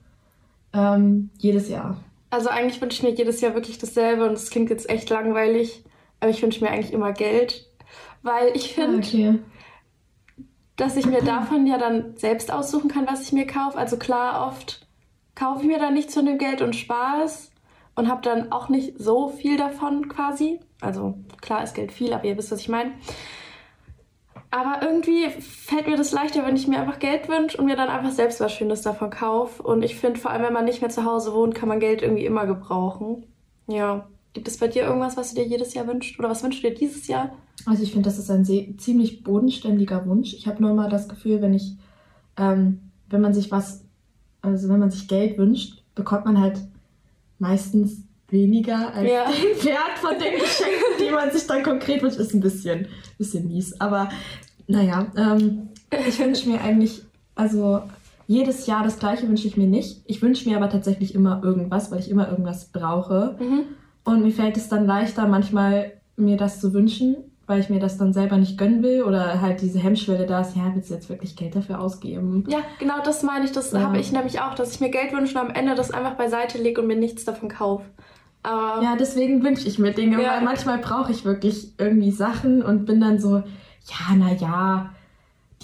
ähm, 0.74 1.32
jedes 1.40 1.70
Jahr? 1.70 1.98
Also 2.34 2.50
eigentlich 2.50 2.82
wünsche 2.82 2.98
ich 2.98 3.04
mir 3.04 3.12
jedes 3.16 3.42
Jahr 3.42 3.54
wirklich 3.54 3.78
dasselbe 3.78 4.26
und 4.26 4.34
es 4.34 4.50
klingt 4.50 4.72
jetzt 4.72 4.90
echt 4.90 5.08
langweilig, 5.12 5.84
aber 6.20 6.32
ich 6.32 6.42
wünsche 6.42 6.64
mir 6.64 6.72
eigentlich 6.72 6.92
immer 6.92 7.14
Geld, 7.14 7.70
weil 8.24 8.56
ich 8.56 8.74
finde, 8.74 8.98
okay. 8.98 9.40
dass 10.76 10.98
ich 10.98 11.06
mir 11.06 11.22
davon 11.22 11.68
ja 11.68 11.78
dann 11.78 12.18
selbst 12.18 12.52
aussuchen 12.52 12.90
kann, 12.90 13.06
was 13.06 13.22
ich 13.22 13.34
mir 13.34 13.46
kaufe. 13.46 13.78
Also 13.78 13.98
klar, 13.98 14.48
oft 14.48 14.88
kaufe 15.36 15.62
ich 15.62 15.68
mir 15.68 15.78
dann 15.78 15.94
nichts 15.94 16.16
von 16.16 16.26
dem 16.26 16.40
Geld 16.40 16.64
und 16.64 16.76
es 17.24 17.52
und 17.94 18.10
habe 18.10 18.24
dann 18.24 18.52
auch 18.52 18.68
nicht 18.68 18.98
so 18.98 19.28
viel 19.28 19.56
davon 19.56 20.10
quasi. 20.10 20.60
Also 20.82 21.14
klar 21.40 21.64
ist 21.64 21.76
Geld 21.76 21.92
viel, 21.92 22.14
aber 22.14 22.26
ihr 22.26 22.36
wisst, 22.36 22.52
was 22.52 22.62
ich 22.62 22.70
meine. 22.70 22.94
Aber 24.54 24.84
irgendwie 24.84 25.32
fällt 25.42 25.88
mir 25.88 25.98
das 25.98 26.12
leichter, 26.12 26.46
wenn 26.46 26.56
ich 26.56 26.68
mir 26.68 26.80
einfach 26.80 27.00
Geld 27.00 27.28
wünsche 27.28 27.58
und 27.58 27.66
mir 27.66 27.76
dann 27.76 27.90
einfach 27.90 28.12
selbst 28.12 28.40
was 28.40 28.52
Schönes 28.52 28.84
davon 28.84 29.10
kaufe. 29.10 29.64
Und 29.64 29.82
ich 29.82 29.96
finde, 29.96 30.20
vor 30.20 30.30
allem, 30.30 30.44
wenn 30.44 30.54
man 30.54 30.66
nicht 30.66 30.80
mehr 30.80 30.92
zu 30.92 31.06
Hause 31.06 31.34
wohnt, 31.34 31.56
kann 31.56 31.68
man 31.68 31.80
Geld 31.80 32.04
irgendwie 32.04 32.28
immer 32.28 32.46
gebrauchen. 32.46 33.26
Ja. 33.66 34.08
Gibt 34.34 34.48
es 34.48 34.60
bei 34.60 34.68
dir 34.68 34.84
irgendwas, 34.84 35.18
was 35.18 35.34
du 35.34 35.42
dir 35.42 35.48
jedes 35.48 35.74
Jahr 35.74 35.88
wünschst? 35.88 36.20
Oder 36.20 36.30
was 36.30 36.44
wünschst 36.44 36.64
du 36.64 36.70
dir 36.70 36.76
dieses 36.76 37.08
Jahr? 37.08 37.36
Also 37.66 37.82
ich 37.82 37.94
finde, 37.94 38.08
das 38.08 38.20
ist 38.20 38.30
ein 38.30 38.46
ziemlich 38.78 39.24
bodenständiger 39.24 40.06
Wunsch. 40.06 40.36
Ich 40.36 40.46
habe 40.46 40.62
nur 40.62 40.76
mal 40.76 40.88
das 40.88 41.10
Gefühl, 41.10 41.42
wenn 41.42 41.56
ich, 41.56 41.76
ähm, 42.38 42.92
wenn 43.10 43.22
man 43.22 43.34
sich 43.34 43.50
was, 43.50 43.84
also 44.44 44.70
wenn 44.70 44.80
man 44.80 44.92
sich 44.92 45.08
Geld 45.08 45.40
wünscht, 45.40 45.82
bekommt 45.96 46.26
man 46.26 46.40
halt 46.40 46.60
meistens 47.40 48.04
weniger 48.34 48.94
als 48.94 49.10
ja. 49.10 49.24
den 49.26 49.66
Wert 49.66 49.98
von 50.02 50.20
den 50.20 50.34
Geschenken, 50.34 51.00
die 51.00 51.12
man 51.12 51.32
sich 51.32 51.48
dann 51.48 51.64
konkret 51.64 52.04
wünscht. 52.04 52.20
Ist 52.20 52.34
ein 52.34 52.42
bisschen, 52.42 52.88
bisschen 53.18 53.48
mies. 53.48 53.80
Aber 53.80 54.10
naja, 54.68 55.08
ähm, 55.16 55.70
ich 56.06 56.20
wünsche 56.20 56.50
mir 56.50 56.60
eigentlich, 56.60 57.04
also 57.36 57.84
jedes 58.28 58.68
Jahr 58.68 58.84
das 58.84 59.00
gleiche 59.00 59.28
wünsche 59.28 59.48
ich 59.48 59.56
mir 59.56 59.68
nicht. 59.68 60.02
Ich 60.06 60.22
wünsche 60.22 60.50
mir 60.50 60.58
aber 60.58 60.70
tatsächlich 60.70 61.16
immer 61.16 61.42
irgendwas, 61.44 61.92
weil 61.92 62.00
ich 62.00 62.10
immer 62.10 62.30
irgendwas 62.30 62.66
brauche. 62.66 63.38
Mhm. 63.40 63.62
Und 64.04 64.24
mir 64.24 64.32
fällt 64.32 64.58
es 64.58 64.68
dann 64.68 64.86
leichter, 64.86 65.28
manchmal 65.28 65.94
mir 66.16 66.38
das 66.38 66.60
zu 66.60 66.74
wünschen, 66.74 67.16
weil 67.48 67.60
ich 67.60 67.70
mir 67.70 67.80
das 67.80 67.98
dann 67.98 68.14
selber 68.14 68.38
nicht 68.38 68.58
gönnen 68.58 68.84
will 68.84 69.04
oder 69.04 69.42
halt 69.42 69.62
diese 69.62 69.80
Hemmschwelle 69.80 70.26
da 70.26 70.42
ist, 70.42 70.56
ja, 70.56 70.72
willst 70.74 70.90
du 70.90 70.94
jetzt 70.94 71.10
wirklich 71.10 71.36
Geld 71.36 71.56
dafür 71.56 71.80
ausgeben? 71.80 72.46
Ja, 72.48 72.60
genau 72.80 73.02
das 73.04 73.24
meine 73.24 73.46
ich. 73.46 73.52
Das 73.52 73.72
ja. 73.72 73.82
habe 73.82 74.00
ich 74.00 74.12
nämlich 74.12 74.40
auch, 74.42 74.56
dass 74.56 74.74
ich 74.74 74.80
mir 74.80 74.90
Geld 74.90 75.14
wünsche 75.14 75.38
und 75.38 75.50
am 75.50 75.54
Ende 75.54 75.76
das 75.76 75.92
einfach 75.92 76.16
beiseite 76.16 76.58
lege 76.58 76.82
und 76.82 76.88
mir 76.88 76.96
nichts 76.96 77.26
davon 77.26 77.50
kaufe. 77.50 77.86
Aber 78.44 78.84
ja, 78.84 78.96
deswegen 78.98 79.44
wünsche 79.44 79.68
ich 79.68 79.80
mir 79.80 79.92
Dinge, 79.92 80.22
ja. 80.22 80.32
weil 80.32 80.42
manchmal 80.42 80.78
brauche 80.78 81.12
ich 81.12 81.26
wirklich 81.26 81.74
irgendwie 81.78 82.12
Sachen 82.12 82.62
und 82.62 82.86
bin 82.86 83.00
dann 83.00 83.20
so, 83.20 83.38
ja, 83.38 84.16
naja, 84.16 84.90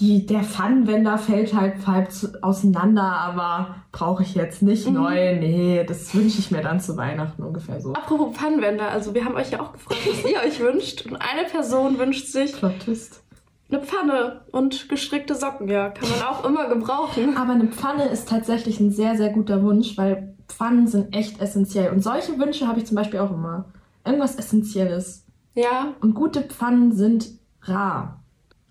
die, 0.00 0.24
der 0.24 0.42
Pfannenwender 0.42 1.18
fällt 1.18 1.54
halt 1.54 1.86
halb 1.86 2.08
auseinander, 2.40 3.02
aber 3.02 3.76
brauche 3.92 4.22
ich 4.22 4.34
jetzt 4.34 4.62
nicht 4.62 4.86
mhm. 4.86 4.94
neu. 4.94 5.36
Nee, 5.38 5.84
das 5.86 6.14
wünsche 6.14 6.38
ich 6.38 6.50
mir 6.50 6.62
dann 6.62 6.80
zu 6.80 6.96
Weihnachten 6.96 7.42
ungefähr 7.42 7.80
so. 7.80 7.92
Apropos 7.92 8.34
Pfannenwender, 8.34 8.88
also 8.88 9.14
wir 9.14 9.26
haben 9.26 9.34
euch 9.34 9.50
ja 9.50 9.60
auch 9.60 9.72
gefragt, 9.72 10.00
was 10.08 10.30
ihr 10.30 10.38
euch 10.38 10.58
wünscht. 10.60 11.06
Und 11.06 11.16
eine 11.16 11.46
Person 11.48 11.98
wünscht 11.98 12.28
sich. 12.28 12.52
Plottist. 12.54 13.22
Eine 13.70 13.82
Pfanne 13.82 14.40
und 14.50 14.88
gestrickte 14.88 15.34
Socken, 15.34 15.68
ja, 15.68 15.90
kann 15.90 16.08
man 16.08 16.22
auch 16.22 16.44
immer 16.44 16.68
gebrauchen. 16.68 17.36
Aber 17.36 17.52
eine 17.52 17.66
Pfanne 17.66 18.06
ist 18.06 18.28
tatsächlich 18.28 18.80
ein 18.80 18.90
sehr, 18.90 19.16
sehr 19.16 19.28
guter 19.28 19.62
Wunsch, 19.62 19.96
weil 19.96 20.34
Pfannen 20.50 20.86
sind 20.86 21.14
echt 21.14 21.40
essentiell. 21.40 21.92
Und 21.92 22.02
solche 22.02 22.38
Wünsche 22.38 22.66
habe 22.66 22.78
ich 22.80 22.86
zum 22.86 22.96
Beispiel 22.96 23.20
auch 23.20 23.30
immer. 23.30 23.66
Irgendwas 24.04 24.36
Essentielles. 24.36 25.24
Ja. 25.54 25.94
Und 26.00 26.14
gute 26.14 26.42
Pfannen 26.42 26.92
sind 26.92 27.30
rar. 27.62 28.20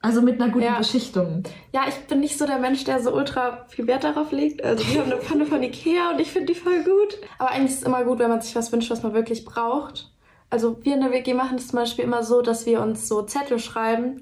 Also 0.02 0.22
mit 0.22 0.42
einer 0.42 0.52
guten 0.52 0.66
Ja. 0.66 0.78
Beschichtung. 0.78 1.44
Ja, 1.74 1.82
ich 1.88 1.96
bin 2.08 2.22
nicht 2.22 2.38
so 2.38 2.46
der 2.46 2.58
Mensch, 2.58 2.86
der 2.86 3.02
so 3.02 3.14
ultra 3.14 3.66
viel 3.68 3.86
Wert 3.88 4.06
darauf 4.06 4.32
legt. 4.32 4.64
Also 4.64 4.86
wir 4.88 5.02
haben 5.02 5.12
eine 5.12 5.22
Pfanne 5.22 5.46
von 5.46 5.62
Ikea 5.62 6.12
und 6.12 6.22
ich 6.22 6.32
finde 6.32 6.54
die 6.54 6.60
voll 6.60 6.84
gut. 6.84 7.18
Aber 7.38 7.52
eigentlich 7.52 7.72
ist 7.72 7.80
es 7.80 7.84
immer 7.84 8.04
gut, 8.06 8.20
wenn 8.20 8.30
man 8.30 8.42
sich 8.42 8.56
was 8.56 8.72
wünscht, 8.72 8.90
was 8.90 9.04
man 9.04 9.14
wirklich 9.14 9.44
braucht. 9.44 10.12
Also 10.50 10.78
wir 10.84 10.96
in 10.96 11.02
der 11.02 11.12
WG 11.12 11.34
machen 11.34 11.58
es 11.58 11.68
zum 11.68 11.80
Beispiel 11.80 12.06
immer 12.06 12.24
so, 12.24 12.42
dass 12.42 12.66
wir 12.66 12.82
uns 12.82 13.08
so 13.08 13.24
Zettel 13.24 13.60
schreiben 13.60 14.22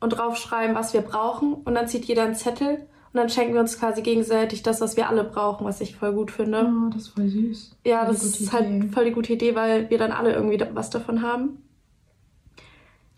und 0.00 0.10
draufschreiben, 0.10 0.74
was 0.74 0.94
wir 0.94 1.02
brauchen. 1.02 1.54
Und 1.54 1.74
dann 1.74 1.88
zieht 1.88 2.06
jeder 2.06 2.22
einen 2.24 2.34
Zettel 2.34 2.86
und 3.12 3.14
dann 3.14 3.28
schenken 3.28 3.54
wir 3.54 3.60
uns 3.60 3.78
quasi 3.78 4.02
gegenseitig 4.02 4.62
das, 4.62 4.80
was 4.80 4.96
wir 4.96 5.08
alle 5.08 5.24
brauchen, 5.24 5.64
was 5.66 5.80
ich 5.80 5.96
voll 5.96 6.12
gut 6.12 6.30
finde. 6.30 6.66
Oh, 6.70 6.90
das 6.90 7.02
ist 7.02 7.08
voll 7.08 7.28
süß. 7.28 7.76
Ja, 7.84 8.04
Voll 8.04 8.14
das 8.14 8.24
ist 8.24 8.52
halt 8.52 8.68
Idee. 8.68 8.88
voll 8.88 9.04
die 9.06 9.12
gute 9.12 9.32
Idee, 9.32 9.54
weil 9.54 9.88
wir 9.90 9.98
dann 9.98 10.12
alle 10.12 10.32
irgendwie 10.34 10.60
was 10.74 10.90
davon 10.90 11.22
haben. 11.22 11.58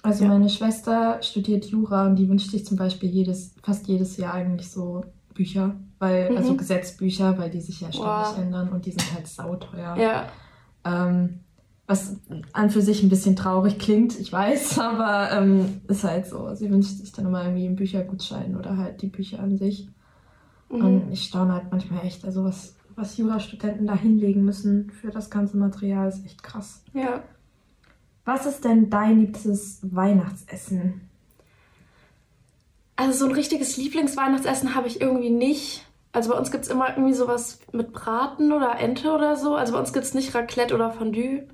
Also 0.03 0.25
Ja. 0.25 0.31
meine 0.31 0.49
Schwester 0.49 1.21
studiert 1.23 1.67
Jura 1.67 2.07
und 2.07 2.17
die 2.17 2.29
wünscht 2.29 2.51
sich 2.51 2.65
zum 2.65 2.77
Beispiel 2.79 3.11
jedes, 3.11 3.55
fast 3.63 3.87
jedes 3.87 4.17
Jahr 4.17 4.35
eigentlich 4.35 4.71
so 4.71 5.05
Bücher, 5.35 5.75
weil, 5.99 6.31
Mhm. 6.31 6.37
also 6.39 6.57
Gesetzbücher, 6.57 7.37
weil 7.39 7.51
die 7.51 7.61
sich 7.61 7.81
ja 7.83 7.93
ständig 7.93 8.07
Wow. 8.07 8.39
ändern 8.39 8.69
und 8.71 8.87
die 8.87 8.93
sind 8.93 9.13
halt 9.15 9.27
sauteuer. 9.27 9.97
Ja, 9.99 10.29
Ähm, 10.83 11.41
was 11.91 12.17
an 12.53 12.71
für 12.71 12.83
sich 12.83 13.03
ein 13.03 13.09
bisschen 13.09 13.35
traurig 13.35 13.79
klingt, 13.81 14.19
ich 14.19 14.33
weiß, 14.33 14.79
aber 14.79 15.33
ähm, 15.33 15.81
ist 15.89 16.05
halt 16.05 16.27
so. 16.27 16.55
Sie 16.55 16.71
wünscht 16.71 16.99
sich 16.99 17.11
dann 17.11 17.27
immer 17.27 17.43
irgendwie 17.43 17.67
einen 17.67 17.75
Büchergutschein 17.77 18.57
oder 18.57 18.77
halt 18.77 19.03
die 19.03 19.09
Bücher 19.09 19.41
an 19.41 19.59
sich. 19.59 19.89
mhm. 20.71 20.85
Und 20.85 21.13
ich 21.13 21.25
staune 21.25 21.53
halt 21.53 21.65
manchmal 21.73 22.07
echt, 22.07 22.25
also 22.25 22.45
was, 22.45 22.77
was 22.95 23.17
Jurastudenten 23.17 23.89
da 23.89 23.97
hinlegen 23.97 24.45
müssen 24.45 24.91
für 24.91 25.11
das 25.11 25.31
ganze 25.31 25.57
Material 25.57 26.09
ist 26.09 26.25
echt 26.25 26.43
krass. 26.43 26.83
ja. 26.95 27.23
Was 28.27 28.47
ist 28.47 28.65
denn 28.65 28.91
dein 28.91 29.19
liebstes 29.19 29.81
Weihnachtsessen? 29.83 31.01
Also 32.95 33.19
so 33.19 33.25
ein 33.25 33.33
richtiges 33.33 33.77
Lieblingsweihnachtsessen 33.79 34.77
habe 34.77 34.87
ich 34.87 35.01
irgendwie 35.01 35.31
nicht. 35.31 35.87
Also 36.13 36.31
bei 36.31 36.39
uns 36.39 36.53
gibt 36.53 36.65
es 36.65 36.71
immer 36.71 36.91
irgendwie 36.91 37.15
sowas 37.15 37.59
mit 37.73 37.93
Braten 37.93 38.53
oder 38.53 38.79
Ente 38.79 39.11
oder 39.11 39.35
so. 39.37 39.57
Also 39.57 39.73
bei 39.73 39.81
uns 39.81 39.93
gibt 39.93 40.05
es 40.05 40.15
nicht 40.15 40.35
Raclette 40.35 40.75
oder 40.75 40.93
Fondue. 40.93 41.49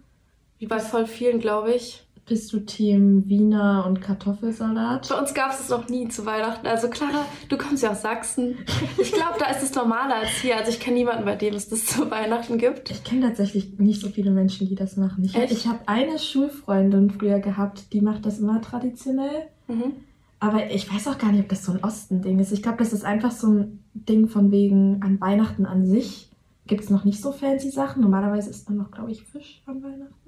Wie 0.58 0.66
bei 0.66 0.78
voll 0.78 1.06
vielen, 1.06 1.40
glaube 1.40 1.74
ich. 1.74 2.06
Bist 2.28 2.52
du 2.52 2.58
Team 2.58 3.28
Wiener 3.28 3.84
und 3.86 4.00
Kartoffelsalat? 4.00 5.08
Bei 5.08 5.16
uns 5.16 5.32
gab 5.32 5.52
es 5.52 5.60
es 5.60 5.68
noch 5.68 5.88
nie 5.88 6.08
zu 6.08 6.26
Weihnachten. 6.26 6.66
Also 6.66 6.88
Clara, 6.88 7.24
du 7.48 7.56
kommst 7.56 7.84
ja 7.84 7.92
aus 7.92 8.02
Sachsen. 8.02 8.56
Ich 8.98 9.12
glaube, 9.12 9.38
da 9.38 9.46
ist 9.46 9.62
es 9.62 9.72
normaler 9.76 10.16
als 10.16 10.30
hier. 10.30 10.56
Also 10.56 10.70
ich 10.70 10.80
kenne 10.80 10.96
niemanden, 10.96 11.24
bei 11.24 11.36
dem 11.36 11.54
es 11.54 11.68
das 11.68 11.86
zu 11.86 12.10
Weihnachten 12.10 12.58
gibt. 12.58 12.90
Ich 12.90 13.04
kenne 13.04 13.28
tatsächlich 13.28 13.78
nicht 13.78 14.00
so 14.00 14.08
viele 14.08 14.32
Menschen, 14.32 14.66
die 14.68 14.74
das 14.74 14.96
machen. 14.96 15.22
Ich, 15.22 15.36
ich 15.36 15.68
habe 15.68 15.78
eine 15.86 16.18
Schulfreundin 16.18 17.10
früher 17.10 17.38
gehabt, 17.38 17.92
die 17.92 18.00
macht 18.00 18.26
das 18.26 18.40
immer 18.40 18.60
traditionell. 18.60 19.46
Mhm. 19.68 19.92
Aber 20.40 20.68
ich 20.70 20.92
weiß 20.92 21.06
auch 21.06 21.18
gar 21.18 21.30
nicht, 21.30 21.44
ob 21.44 21.48
das 21.48 21.64
so 21.64 21.72
ein 21.72 21.84
Ostending 21.84 22.40
ist. 22.40 22.50
Ich 22.50 22.62
glaube, 22.62 22.78
das 22.78 22.92
ist 22.92 23.04
einfach 23.04 23.30
so 23.30 23.46
ein 23.48 23.84
Ding 23.94 24.26
von 24.26 24.50
wegen 24.50 25.00
an 25.00 25.20
Weihnachten 25.20 25.64
an 25.64 25.86
sich. 25.86 26.28
Gibt 26.66 26.82
es 26.82 26.90
noch 26.90 27.04
nicht 27.04 27.22
so 27.22 27.30
fancy 27.30 27.70
Sachen. 27.70 28.02
Normalerweise 28.02 28.50
isst 28.50 28.68
man 28.68 28.78
noch, 28.78 28.90
glaube 28.90 29.12
ich, 29.12 29.22
Fisch 29.22 29.62
an 29.66 29.80
Weihnachten. 29.82 30.25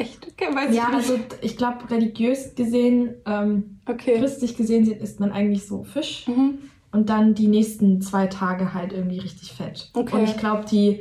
Echt? 0.00 0.26
Okay, 0.26 0.54
weiß 0.54 0.74
Ja, 0.74 0.84
ich 0.90 0.96
nicht. 0.96 1.10
also 1.10 1.18
ich 1.42 1.56
glaube, 1.56 1.90
religiös 1.90 2.54
gesehen, 2.54 3.14
ähm, 3.26 3.78
okay. 3.86 4.18
christlich 4.18 4.56
gesehen, 4.56 4.90
isst 4.90 5.20
man 5.20 5.30
eigentlich 5.30 5.66
so 5.66 5.84
Fisch. 5.84 6.26
Mhm. 6.26 6.58
Und 6.92 7.08
dann 7.10 7.34
die 7.34 7.46
nächsten 7.46 8.00
zwei 8.00 8.26
Tage 8.26 8.74
halt 8.74 8.92
irgendwie 8.92 9.18
richtig 9.18 9.52
fett. 9.52 9.90
Okay. 9.94 10.16
Und 10.16 10.24
ich 10.24 10.36
glaube, 10.36 10.64
die 10.70 11.00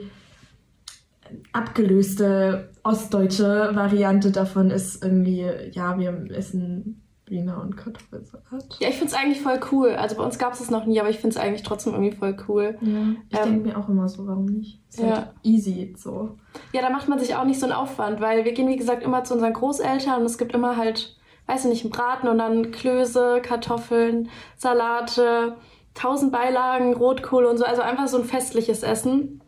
abgelöste 1.53 2.69
ostdeutsche 2.83 3.71
Variante 3.73 4.31
davon 4.31 4.69
ist 4.69 5.03
irgendwie, 5.03 5.45
ja, 5.71 5.97
wir 5.97 6.25
essen 6.31 7.01
Wiener 7.29 7.62
und 7.62 7.75
Kartoffelsalat. 7.77 8.77
Ja, 8.79 8.89
ich 8.89 8.95
finde 8.95 9.13
es 9.13 9.13
eigentlich 9.13 9.41
voll 9.41 9.59
cool. 9.71 9.89
Also 9.91 10.15
bei 10.15 10.24
uns 10.24 10.38
gab 10.39 10.53
es 10.53 10.59
es 10.59 10.69
noch 10.71 10.86
nie, 10.86 11.00
aber 11.00 11.09
ich 11.09 11.19
finde 11.19 11.36
es 11.36 11.41
eigentlich 11.41 11.63
trotzdem 11.63 11.93
irgendwie 11.93 12.15
voll 12.15 12.36
cool. 12.48 12.77
Ja, 12.81 12.89
ich 13.29 13.38
Ähm, 13.39 13.53
denke 13.53 13.69
mir 13.69 13.77
auch 13.77 13.89
immer 13.89 14.07
so, 14.07 14.27
warum 14.27 14.45
nicht? 14.45 14.81
Ist 14.89 15.00
ja. 15.00 15.15
halt 15.15 15.27
easy 15.43 15.93
so. 15.98 16.38
Ja, 16.74 16.81
da 16.81 16.89
macht 16.89 17.07
man 17.07 17.19
sich 17.19 17.36
auch 17.36 17.45
nicht 17.45 17.59
so 17.59 17.65
einen 17.65 17.74
Aufwand, 17.74 18.21
weil 18.21 18.45
wir 18.45 18.51
gehen, 18.53 18.67
wie 18.67 18.77
gesagt, 18.77 19.03
immer 19.03 19.24
zu 19.24 19.33
unseren 19.33 19.53
Großeltern 19.53 20.21
und 20.21 20.25
es 20.25 20.38
gibt 20.38 20.53
immer 20.53 20.77
halt, 20.77 21.17
weiß 21.48 21.65
ich 21.65 21.69
nicht, 21.71 21.83
einen 21.83 21.91
Braten 21.91 22.27
und 22.27 22.38
dann 22.38 22.71
Klöße, 22.71 23.41
Kartoffeln, 23.41 24.29
Salate, 24.57 25.55
tausend 25.93 26.31
Beilagen, 26.31 26.93
Rotkohl 26.93 27.45
und 27.45 27.57
so. 27.57 27.65
Also 27.65 27.81
einfach 27.81 28.07
so 28.07 28.17
ein 28.17 28.24
festliches 28.25 28.83
Essen. 28.83 29.41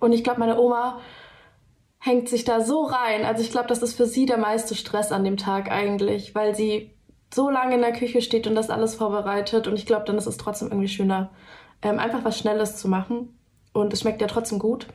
Und 0.00 0.12
ich 0.12 0.22
glaube, 0.22 0.40
meine 0.40 0.60
Oma 0.60 1.00
hängt 1.98 2.28
sich 2.28 2.44
da 2.44 2.60
so 2.60 2.82
rein. 2.84 3.24
Also 3.24 3.42
ich 3.42 3.50
glaube, 3.50 3.66
das 3.66 3.82
ist 3.82 3.94
für 3.94 4.06
sie 4.06 4.24
der 4.24 4.38
meiste 4.38 4.74
Stress 4.76 5.10
an 5.10 5.24
dem 5.24 5.36
Tag 5.36 5.70
eigentlich, 5.70 6.34
weil 6.34 6.54
sie 6.54 6.92
so 7.32 7.50
lange 7.50 7.74
in 7.74 7.80
der 7.82 7.92
Küche 7.92 8.22
steht 8.22 8.46
und 8.46 8.54
das 8.54 8.70
alles 8.70 8.94
vorbereitet. 8.94 9.66
Und 9.66 9.76
ich 9.76 9.86
glaube, 9.86 10.04
dann 10.06 10.16
ist 10.18 10.26
es 10.26 10.36
trotzdem 10.36 10.68
irgendwie 10.68 10.88
schöner, 10.88 11.30
ähm, 11.82 11.98
einfach 11.98 12.24
was 12.24 12.38
Schnelles 12.38 12.76
zu 12.76 12.88
machen. 12.88 13.36
Und 13.72 13.92
es 13.92 14.00
schmeckt 14.00 14.20
ja 14.20 14.26
trotzdem 14.26 14.58
gut. 14.58 14.86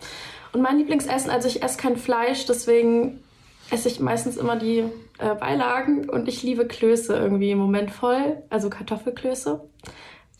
Und 0.52 0.62
mein 0.62 0.78
Lieblingsessen, 0.78 1.30
also 1.32 1.48
ich 1.48 1.64
esse 1.64 1.78
kein 1.78 1.96
Fleisch, 1.98 2.46
deswegen 2.46 3.20
esse 3.72 3.88
ich 3.88 4.00
meistens 4.00 4.36
immer 4.38 4.56
die 4.56 4.84
äh, 5.20 5.36
Beilagen 5.40 6.10
und 6.10 6.28
ich 6.28 6.44
liebe 6.44 6.68
Klöße 6.68 7.16
irgendwie 7.16 7.52
im 7.52 7.58
Moment 7.60 7.92
voll, 7.92 8.44
also 8.50 8.70
Kartoffelklöße, 8.70 9.62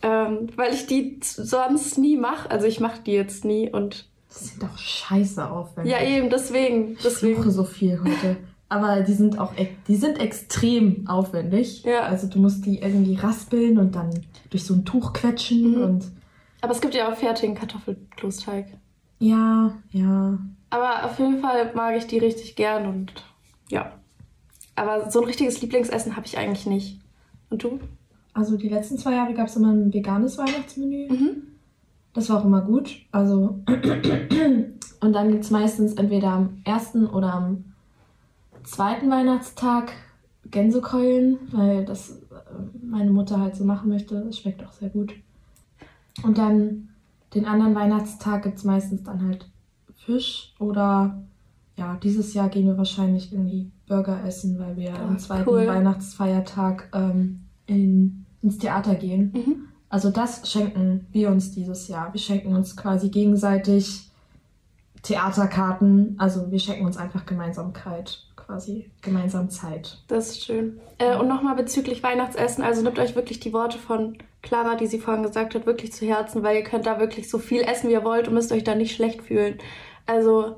ähm, 0.02 0.48
weil 0.56 0.74
ich 0.74 0.86
die 0.86 1.18
sonst 1.22 1.96
nie 1.98 2.16
mache. 2.16 2.50
Also 2.50 2.66
ich 2.66 2.80
mache 2.80 3.00
die 3.06 3.12
jetzt 3.12 3.44
nie 3.44 3.70
und 3.72 4.08
Das 4.28 4.48
sieht 4.48 4.62
doch 4.62 4.76
scheiße 4.76 5.48
aufwendig. 5.50 5.92
ja 5.92 6.02
eben 6.02 6.28
deswegen, 6.28 6.92
Ich 6.92 6.98
fluche 7.00 7.10
deswegen. 7.14 7.50
so 7.50 7.64
viel 7.64 7.98
heute. 8.00 8.36
Aber 8.68 9.02
die 9.02 9.12
sind 9.12 9.38
auch 9.38 9.56
e- 9.56 9.68
die 9.86 9.96
sind 9.96 10.18
extrem 10.20 11.06
aufwendig. 11.06 11.82
Ja. 11.84 12.00
Also 12.00 12.26
du 12.28 12.38
musst 12.38 12.64
die 12.66 12.78
irgendwie 12.78 13.14
raspeln 13.16 13.78
und 13.78 13.94
dann 13.94 14.10
durch 14.50 14.64
so 14.64 14.74
ein 14.74 14.84
Tuch 14.84 15.12
quetschen 15.12 15.72
Mhm. 15.76 15.82
und 15.84 16.04
Aber 16.62 16.72
es 16.72 16.80
gibt 16.80 16.94
ja 16.94 17.10
auch 17.12 17.16
fertigen 17.16 17.54
Kartoffelklosteig. 17.54 18.66
ja, 19.18 19.74
ja. 19.90 20.38
Aber 20.70 21.04
auf 21.04 21.18
jeden 21.20 21.38
Fall 21.40 21.70
mag 21.74 21.96
ich 21.96 22.06
die 22.08 22.18
richtig 22.18 22.56
gern 22.56 22.86
und 22.86 23.12
ja. 23.70 23.92
Aber 24.74 25.08
so 25.10 25.20
ein 25.20 25.26
richtiges 25.26 25.60
Lieblingsessen 25.60 26.16
habe 26.16 26.26
ich 26.26 26.36
eigentlich 26.36 26.66
nicht. 26.66 27.00
Und 27.50 27.62
du? 27.62 27.78
Also 28.32 28.56
die 28.56 28.68
letzten 28.68 28.98
zwei 28.98 29.12
Jahre 29.12 29.34
gab 29.34 29.46
es 29.46 29.54
immer 29.54 29.70
ein 29.72 29.92
veganes 29.94 30.36
Weihnachtsmenü. 30.38 31.08
Mhm. 31.12 31.42
Das 32.12 32.28
war 32.28 32.40
auch 32.40 32.44
immer 32.44 32.62
gut. 32.62 32.96
Also 33.12 33.60
und 35.00 35.12
dann 35.12 35.30
gibt 35.30 35.44
es 35.44 35.50
meistens 35.50 35.92
entweder 35.94 36.28
am 36.32 36.60
ersten 36.64 37.06
oder 37.06 37.32
am 37.34 37.64
zweiten 38.64 39.10
Weihnachtstag 39.10 39.92
Gänsekeulen, 40.50 41.38
weil 41.52 41.84
das 41.84 42.10
äh, 42.10 42.16
meine 42.82 43.10
Mutter 43.10 43.40
halt 43.40 43.56
so 43.56 43.64
machen 43.64 43.88
möchte. 43.88 44.20
Das 44.20 44.38
schmeckt 44.38 44.64
auch 44.64 44.72
sehr 44.72 44.90
gut. 44.90 45.14
Und 46.22 46.38
dann 46.38 46.88
den 47.34 47.46
anderen 47.46 47.74
Weihnachtstag 47.74 48.42
gibt 48.44 48.58
es 48.58 48.64
meistens 48.64 49.02
dann 49.02 49.26
halt 49.26 49.48
Fisch 49.96 50.54
oder 50.58 51.22
ja, 51.76 51.96
dieses 52.02 52.34
Jahr 52.34 52.48
gehen 52.48 52.66
wir 52.66 52.78
wahrscheinlich 52.78 53.32
irgendwie 53.32 53.70
Burger 53.88 54.22
essen, 54.24 54.58
weil 54.58 54.76
wir 54.76 54.92
Oh, 54.92 55.08
am 55.08 55.18
zweiten 55.18 55.48
cool. 55.48 55.66
Weihnachtsfeiertag 55.66 56.88
ähm, 56.94 57.40
in, 57.66 58.24
ins 58.42 58.58
Theater 58.58 58.94
gehen. 58.94 59.32
Mhm. 59.34 59.56
Also 59.88 60.10
das 60.10 60.48
schenken 60.50 61.06
wir 61.10 61.30
uns 61.30 61.52
dieses 61.52 61.88
Jahr. 61.88 62.12
Wir 62.12 62.20
schenken 62.20 62.54
uns 62.54 62.76
quasi 62.76 63.08
gegenseitig 63.08 64.08
Theaterkarten. 65.02 66.14
Also 66.18 66.50
wir 66.50 66.58
schenken 66.58 66.86
uns 66.86 66.96
einfach 66.96 67.26
Gemeinsamkeit, 67.26 68.24
quasi 68.46 68.90
gemeinsam 69.02 69.50
Zeit. 69.50 70.02
Das 70.08 70.30
ist 70.30 70.44
schön. 70.44 70.80
Äh, 70.98 71.16
und 71.16 71.28
nochmal 71.28 71.54
bezüglich 71.54 72.02
Weihnachtsessen. 72.02 72.62
Also 72.62 72.82
nehmt 72.82 72.98
euch 72.98 73.14
wirklich 73.14 73.40
die 73.40 73.52
Worte 73.52 73.78
von 73.78 74.18
Clara, 74.42 74.74
die 74.74 74.86
sie 74.86 74.98
vorhin 74.98 75.22
gesagt 75.22 75.54
hat, 75.54 75.66
wirklich 75.66 75.92
zu 75.92 76.06
Herzen, 76.06 76.42
weil 76.42 76.56
ihr 76.56 76.64
könnt 76.64 76.86
da 76.86 77.00
wirklich 77.00 77.30
so 77.30 77.38
viel 77.38 77.62
essen, 77.62 77.88
wie 77.88 77.94
ihr 77.94 78.04
wollt 78.04 78.28
und 78.28 78.34
müsst 78.34 78.52
euch 78.52 78.64
da 78.64 78.74
nicht 78.74 78.94
schlecht 78.94 79.22
fühlen. 79.22 79.58
Also, 80.06 80.56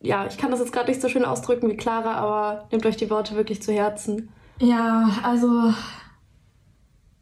ja, 0.00 0.26
ich 0.26 0.38
kann 0.38 0.50
das 0.50 0.60
jetzt 0.60 0.72
gerade 0.72 0.90
nicht 0.90 1.02
so 1.02 1.08
schön 1.08 1.24
ausdrücken 1.24 1.68
wie 1.68 1.76
Clara, 1.76 2.14
aber 2.14 2.68
nehmt 2.72 2.86
euch 2.86 2.96
die 2.96 3.10
Worte 3.10 3.36
wirklich 3.36 3.62
zu 3.62 3.72
Herzen. 3.72 4.30
Ja, 4.58 5.10
also 5.22 5.72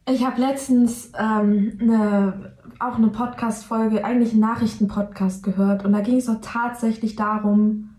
ich 0.08 0.24
habe 0.24 0.40
letztens 0.40 1.12
ähm, 1.18 1.78
eine, 1.80 2.56
auch 2.78 2.94
eine 2.94 3.08
Podcast-Folge, 3.08 4.04
eigentlich 4.04 4.32
einen 4.32 4.40
Nachrichten-Podcast 4.40 5.42
gehört 5.42 5.84
und 5.84 5.92
da 5.92 6.00
ging 6.00 6.16
es 6.16 6.26
doch 6.26 6.40
tatsächlich 6.40 7.16
darum, 7.16 7.90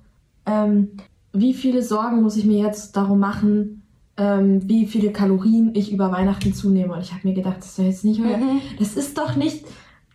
ähm, 0.50 0.92
wie 1.34 1.54
viele 1.54 1.84
Sorgen 1.84 2.22
muss 2.22 2.38
ich 2.38 2.46
mir 2.46 2.60
jetzt 2.60 2.96
darum 2.96 3.20
machen, 3.20 3.84
ähm, 4.18 4.68
wie 4.68 4.86
viele 4.88 5.12
Kalorien 5.12 5.74
ich 5.76 5.92
über 5.92 6.12
Weihnachten 6.12 6.54
zunehme. 6.54 6.94
Und 6.94 7.02
ich 7.02 7.14
habe 7.14 7.28
mir 7.28 7.34
gedacht, 7.34 7.58
das 7.60 7.68
ist 7.68 7.80
doch 7.80 7.84
jetzt 7.86 8.06
nicht 8.06 8.22
euer 8.22 8.38
Mhm. 8.38 8.62
Das 8.80 8.96
ist 8.96 9.18
doch 9.18 9.36
nicht. 9.36 9.66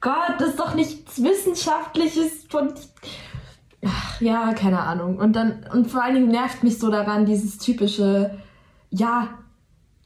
Gott, 0.01 0.35
das 0.39 0.49
ist 0.51 0.61
doch 0.61 0.75
nichts 0.75 1.23
Wissenschaftliches 1.23 2.45
von. 2.49 2.69
Ach, 3.87 4.21
ja, 4.21 4.53
keine 4.55 4.81
Ahnung. 4.81 5.19
Und 5.19 5.35
dann, 5.37 5.65
und 5.73 5.91
vor 5.91 6.03
allen 6.03 6.15
Dingen 6.15 6.29
nervt 6.31 6.63
mich 6.65 6.79
so 6.79 6.91
daran, 6.91 7.27
dieses 7.27 7.59
typische, 7.59 8.39
ja, 8.91 9.29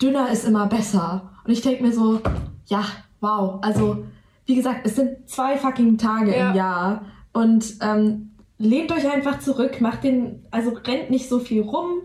dünner 0.02 0.30
ist 0.30 0.44
immer 0.47 0.66
besser. 0.66 1.30
Und 1.44 1.52
ich 1.52 1.61
denke 1.62 1.82
mir 1.82 1.92
so, 1.92 2.20
ja, 2.66 2.85
wow. 3.20 3.58
Also, 3.62 4.04
wie 4.47 4.54
gesagt, 4.54 4.80
es 4.85 4.97
sind 4.97 5.28
zwei 5.28 5.56
fucking 5.56 5.99
Tage 5.99 6.37
Ja. 6.37 6.50
im 6.50 6.56
Jahr. 6.56 7.02
Und 7.32 7.75
ähm, 7.80 8.27
lehnt 8.59 8.93
euch 8.93 9.11
einfach 9.11 9.41
zurück, 9.41 9.81
macht 9.81 10.05
den, 10.05 10.47
also 10.50 10.71
rennt 10.71 11.11
nicht 11.11 11.29
so 11.29 11.38
viel 11.38 11.62
rum, 11.62 12.03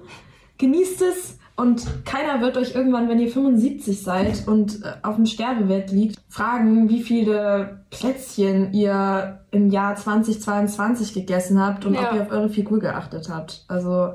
genießt 0.57 1.01
es 1.01 1.39
und 1.55 2.05
keiner 2.05 2.41
wird 2.41 2.57
euch 2.57 2.73
irgendwann, 2.73 3.09
wenn 3.09 3.19
ihr 3.19 3.29
75 3.31 4.01
seid 4.01 4.47
und 4.47 4.83
äh, 4.83 4.93
auf 5.03 5.15
dem 5.15 5.25
Sterbebett 5.25 5.91
liegt, 5.91 6.19
fragen, 6.29 6.89
wie 6.89 7.03
viele 7.03 7.85
Plätzchen 7.91 8.73
ihr 8.73 9.45
im 9.51 9.69
Jahr 9.69 9.95
2022 9.95 11.13
gegessen 11.13 11.59
habt 11.59 11.85
und 11.85 11.93
Ja. 11.93 12.09
ob 12.09 12.15
ihr 12.15 12.21
auf 12.23 12.31
eure 12.31 12.49
Figur 12.49 12.79
geachtet 12.79 13.29
habt. 13.29 13.65
Also, 13.67 14.13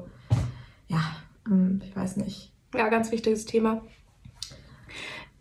ja, 0.88 1.00
ähm, 1.46 1.80
ich 1.84 1.94
weiß 1.94 2.16
nicht. 2.16 2.52
Ja, 2.74 2.88
ganz 2.88 3.12
wichtiges 3.12 3.44
Thema. 3.44 3.82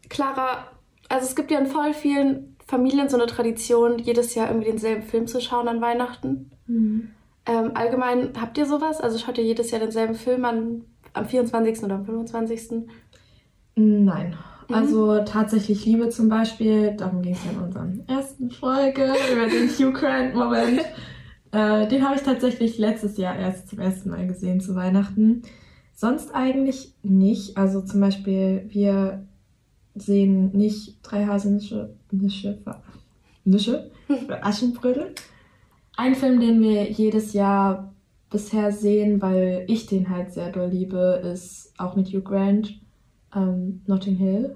Clara, 0.10 0.68
also 1.10 1.25
es 1.25 1.36
gibt 1.36 1.51
ja 1.51 1.60
in 1.60 1.68
voll 1.68 1.94
vielen 1.94 2.56
Familien 2.66 3.10
so 3.10 3.18
eine 3.18 3.25
Tradition, 3.27 3.98
jedes 3.98 4.36
Jahr 4.36 4.50
irgendwie 4.50 4.70
denselben 4.70 5.04
Film 5.04 5.27
zu 5.27 5.42
schauen 5.42 5.68
an 5.68 5.82
Weihnachten. 5.82 6.51
Ähm, 6.67 7.71
allgemein 7.74 8.33
habt 8.39 8.57
ihr 8.57 8.65
sowas? 8.65 9.00
Also 9.00 9.17
schaut 9.17 9.38
ihr 9.38 9.43
jedes 9.43 9.71
Jahr 9.71 9.79
denselben 9.79 10.15
Film 10.15 10.45
an, 10.45 10.81
am 11.13 11.25
24. 11.25 11.83
oder 11.83 11.95
am 11.95 12.05
25.? 12.05 12.88
Nein. 13.75 14.36
Mhm. 14.67 14.75
Also 14.75 15.24
tatsächlich 15.24 15.86
Liebe 15.86 16.09
zum 16.09 16.29
Beispiel, 16.29 16.95
darum 16.97 17.21
ging 17.21 17.33
es 17.33 17.45
ja 17.45 17.51
in 17.51 17.59
unserer 17.59 17.88
ersten 18.07 18.51
Folge 18.51 19.03
über 19.31 19.47
den 19.47 19.69
Hugh 19.69 19.93
Grant-Moment. 19.93 20.81
Äh, 21.53 21.88
den 21.88 22.03
habe 22.03 22.17
ich 22.17 22.24
tatsächlich 22.24 22.77
letztes 22.77 23.15
Jahr 23.15 23.33
erst 23.38 23.69
zum 23.69 23.79
ersten 23.79 24.09
Mal 24.09 24.27
gesehen 24.27 24.59
zu 24.59 24.75
Weihnachten. 24.75 25.43
Sonst 25.93 26.36
eigentlich 26.36 26.93
nicht. 27.03 27.55
Also 27.55 27.79
zum 27.81 28.01
Beispiel, 28.01 28.65
wir 28.67 29.25
sehen 29.95 30.51
nicht 30.51 30.97
drei 31.03 31.25
Haselnüsse, 31.25 31.95
Nische, 32.12 32.59
Nische, 33.45 33.89
Aschenbrödel. 34.41 35.15
Ein 35.98 36.16
Film, 36.16 36.39
den 36.39 36.62
wir 36.62 36.89
jedes 36.89 37.34
Jahr 37.34 37.94
bisher 38.30 38.72
sehen, 38.72 39.22
weil 39.22 39.66
ich 39.68 39.86
den 39.88 40.10
halt 40.10 40.32
sehr 40.34 40.51
doll 40.51 40.70
liebe, 40.70 41.22
ist 41.34 41.74
auch 41.77 41.96
mit 41.96 42.08
Hugh 42.10 42.22
Grant, 42.24 42.80
ähm, 43.36 43.82
Notting 43.88 44.16
Hill. 44.16 44.56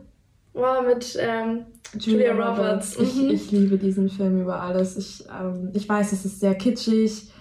Oh, 0.54 0.82
mit 0.86 1.18
ähm, 1.20 1.66
Julia 1.98 2.34
Roberts. 2.34 2.98
Ich, 3.00 3.16
Mhm. 3.16 3.30
ich 3.30 3.52
liebe 3.52 3.78
diesen 3.78 4.10
Film 4.10 4.42
über 4.42 4.62
alles. 4.62 4.98
Ich, 4.98 5.24
ähm, 5.30 5.70
ich 5.74 5.88
weiß, 5.88 6.12
es 6.12 6.26
ist 6.26 6.40
sehr 6.42 6.56
kitschig, 6.56 7.32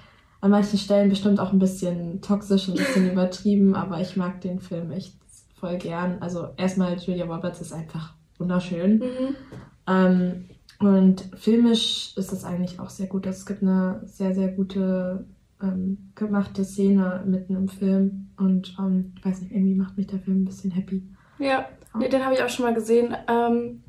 an 0.40 0.52
manchen 0.52 0.78
Stellen 0.78 1.10
bestimmt 1.10 1.40
auch 1.40 1.52
ein 1.52 1.58
bisschen 1.58 2.20
toxisch, 2.22 2.68
ein 2.68 2.74
bisschen 2.74 3.10
übertrieben, 3.12 3.74
aber 3.74 4.00
ich 4.00 4.16
mag 4.16 4.40
den 4.40 4.60
Film 4.60 4.92
echt 4.92 5.14
voll 5.56 5.76
gern. 5.76 6.18
Also 6.20 6.48
erstmal, 6.56 6.96
Julia 6.96 7.26
Roberts 7.26 7.60
ist 7.60 7.72
einfach 7.72 8.14
wunderschön. 8.38 9.00
Mhm. 9.00 10.44
Und 10.80 11.28
filmisch 11.36 12.14
ist 12.16 12.32
es 12.32 12.44
eigentlich 12.44 12.80
auch 12.80 12.90
sehr 12.90 13.06
gut. 13.06 13.26
Es 13.26 13.44
gibt 13.44 13.62
eine 13.62 14.00
sehr, 14.06 14.34
sehr 14.34 14.48
gute 14.48 15.26
ähm, 15.62 16.10
gemachte 16.14 16.64
Szene 16.64 17.22
mitten 17.26 17.54
im 17.54 17.68
Film. 17.68 18.30
Und 18.38 18.74
ähm, 18.78 19.12
ich 19.16 19.24
weiß 19.24 19.42
nicht, 19.42 19.52
irgendwie 19.52 19.74
macht 19.74 19.96
mich 19.98 20.06
der 20.06 20.20
Film 20.20 20.42
ein 20.42 20.44
bisschen 20.46 20.70
happy. 20.70 21.02
Ja, 21.38 21.66
nee, 21.98 22.08
den 22.08 22.24
habe 22.24 22.34
ich 22.34 22.42
auch 22.42 22.48
schon 22.48 22.64
mal 22.64 22.74
gesehen. 22.74 23.14
Ähm, 23.28 23.82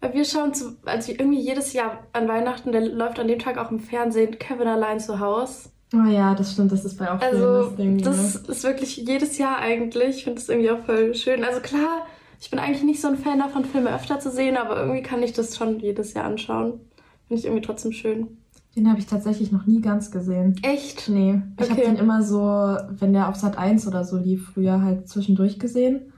wir 0.00 0.24
schauen 0.24 0.54
zu, 0.54 0.76
also 0.84 1.10
irgendwie 1.10 1.40
jedes 1.40 1.72
Jahr 1.72 2.04
an 2.12 2.28
Weihnachten, 2.28 2.70
der 2.70 2.86
läuft 2.86 3.18
an 3.18 3.26
dem 3.26 3.40
Tag 3.40 3.58
auch 3.58 3.72
im 3.72 3.80
Fernsehen, 3.80 4.38
Kevin 4.38 4.68
allein 4.68 5.00
zu 5.00 5.18
Haus. 5.18 5.72
Oh 5.92 6.08
ja, 6.08 6.34
das 6.34 6.52
stimmt, 6.52 6.70
das 6.70 6.84
ist 6.84 6.98
bei 6.98 7.10
auch 7.10 7.18
Filmen 7.18 7.42
Also 7.42 7.64
das 7.64 7.76
Ding. 7.76 8.02
das 8.02 8.42
ne? 8.42 8.52
ist 8.52 8.62
wirklich 8.62 8.96
jedes 8.98 9.38
Jahr 9.38 9.58
eigentlich. 9.58 10.18
Ich 10.18 10.24
finde 10.24 10.38
das 10.38 10.48
irgendwie 10.48 10.70
auch 10.70 10.84
voll 10.84 11.14
schön. 11.14 11.42
Also 11.42 11.60
klar, 11.60 12.06
ich 12.40 12.50
bin 12.50 12.58
eigentlich 12.58 12.84
nicht 12.84 13.00
so 13.00 13.08
ein 13.08 13.18
Fan 13.18 13.38
davon, 13.38 13.64
Filme 13.64 13.94
öfter 13.94 14.20
zu 14.20 14.30
sehen, 14.30 14.56
aber 14.56 14.78
irgendwie 14.80 15.02
kann 15.02 15.22
ich 15.22 15.32
das 15.32 15.56
schon 15.56 15.80
jedes 15.80 16.14
Jahr 16.14 16.24
anschauen. 16.24 16.80
Finde 17.26 17.40
ich 17.40 17.44
irgendwie 17.44 17.64
trotzdem 17.64 17.92
schön. 17.92 18.38
Den 18.76 18.88
habe 18.88 19.00
ich 19.00 19.06
tatsächlich 19.06 19.50
noch 19.50 19.66
nie 19.66 19.80
ganz 19.80 20.10
gesehen. 20.10 20.58
Echt? 20.62 21.08
Nee, 21.08 21.42
ich 21.58 21.70
habe 21.70 21.80
Okay. 21.80 21.90
den 21.90 21.96
immer 21.96 22.22
so, 22.22 22.76
wenn 22.90 23.12
der 23.12 23.28
auf 23.28 23.34
Sat 23.36 23.58
1 23.58 23.86
oder 23.88 24.04
so 24.04 24.16
lief, 24.16 24.50
früher 24.54 24.82
halt 24.82 25.08
zwischendurch 25.08 25.58
gesehen. 25.58 26.12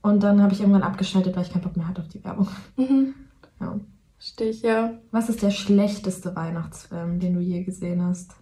Und 0.00 0.22
dann 0.22 0.40
habe 0.42 0.52
ich 0.52 0.60
irgendwann 0.60 0.84
abgeschaltet, 0.84 1.34
weil 1.34 1.42
ich 1.42 1.52
keinen 1.52 1.62
Bock 1.62 1.76
mehr 1.76 1.88
hatte 1.88 2.02
auf 2.02 2.08
die 2.08 2.22
Werbung. 2.22 2.48
Mhm. 2.76 3.14
Ja. 3.60 3.80
Verstehe 4.16 4.50
ich, 4.50 4.62
ja. 4.62 4.92
Was 5.10 5.28
ist 5.28 5.42
der 5.42 5.50
schlechteste 5.50 6.34
Weihnachtsfilm, 6.36 7.18
den 7.20 7.34
du 7.34 7.40
je 7.40 7.62
gesehen 7.64 8.04
hast? 8.04 8.32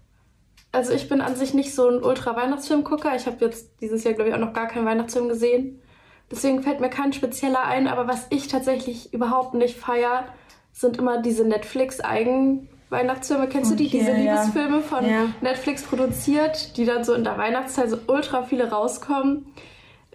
Also 0.72 0.92
ich 0.92 1.09
bin 1.09 1.22
an 1.22 1.37
sich 1.37 1.55
nicht 1.55 1.74
so 1.74 1.88
ein 1.88 2.02
Ultra-Weihnachtsfilm-Gucker. 2.02 3.16
Ich 3.16 3.26
habe 3.26 3.42
jetzt 3.44 3.81
dieses 3.81 4.05
Jahr, 4.05 4.14
glaube 4.14 4.29
ich, 4.31 4.35
auch 4.35 4.40
noch 4.40 4.52
gar 4.52 4.66
keinen 4.68 4.85
Weihnachtsfilm 4.85 5.29
gesehen. 5.29 5.79
Deswegen 6.30 6.62
fällt 6.62 6.80
mir 6.80 6.90
kein 6.90 7.12
spezieller 7.12 7.64
ein. 7.64 7.86
Aber 7.88 8.08
was 8.08 8.26
ich 8.30 8.48
tatsächlich 8.48 9.12
überhaupt 9.14 9.54
nicht 9.54 9.76
feier, 9.76 10.24
sind 10.72 10.98
immer 10.98 11.22
diese 11.22 11.44
Netflix-Eigen-Weihnachtsfilme. 11.44 13.46
Kennst 13.48 13.70
du 13.70 13.76
die? 13.76 13.86
Okay, 13.86 13.98
Diese 14.00 14.12
ja. 14.12 14.34
Liebesfilme 14.34 14.80
von 14.82 15.08
Ja. 15.08 15.26
Netflix 15.40 15.84
produziert, 15.84 16.76
die 16.76 16.84
dann 16.84 17.04
so 17.04 17.14
in 17.14 17.24
der 17.24 17.38
Weihnachtszeit 17.38 17.90
so 17.90 17.98
ultra 18.08 18.42
viele 18.42 18.70
rauskommen. 18.70 19.46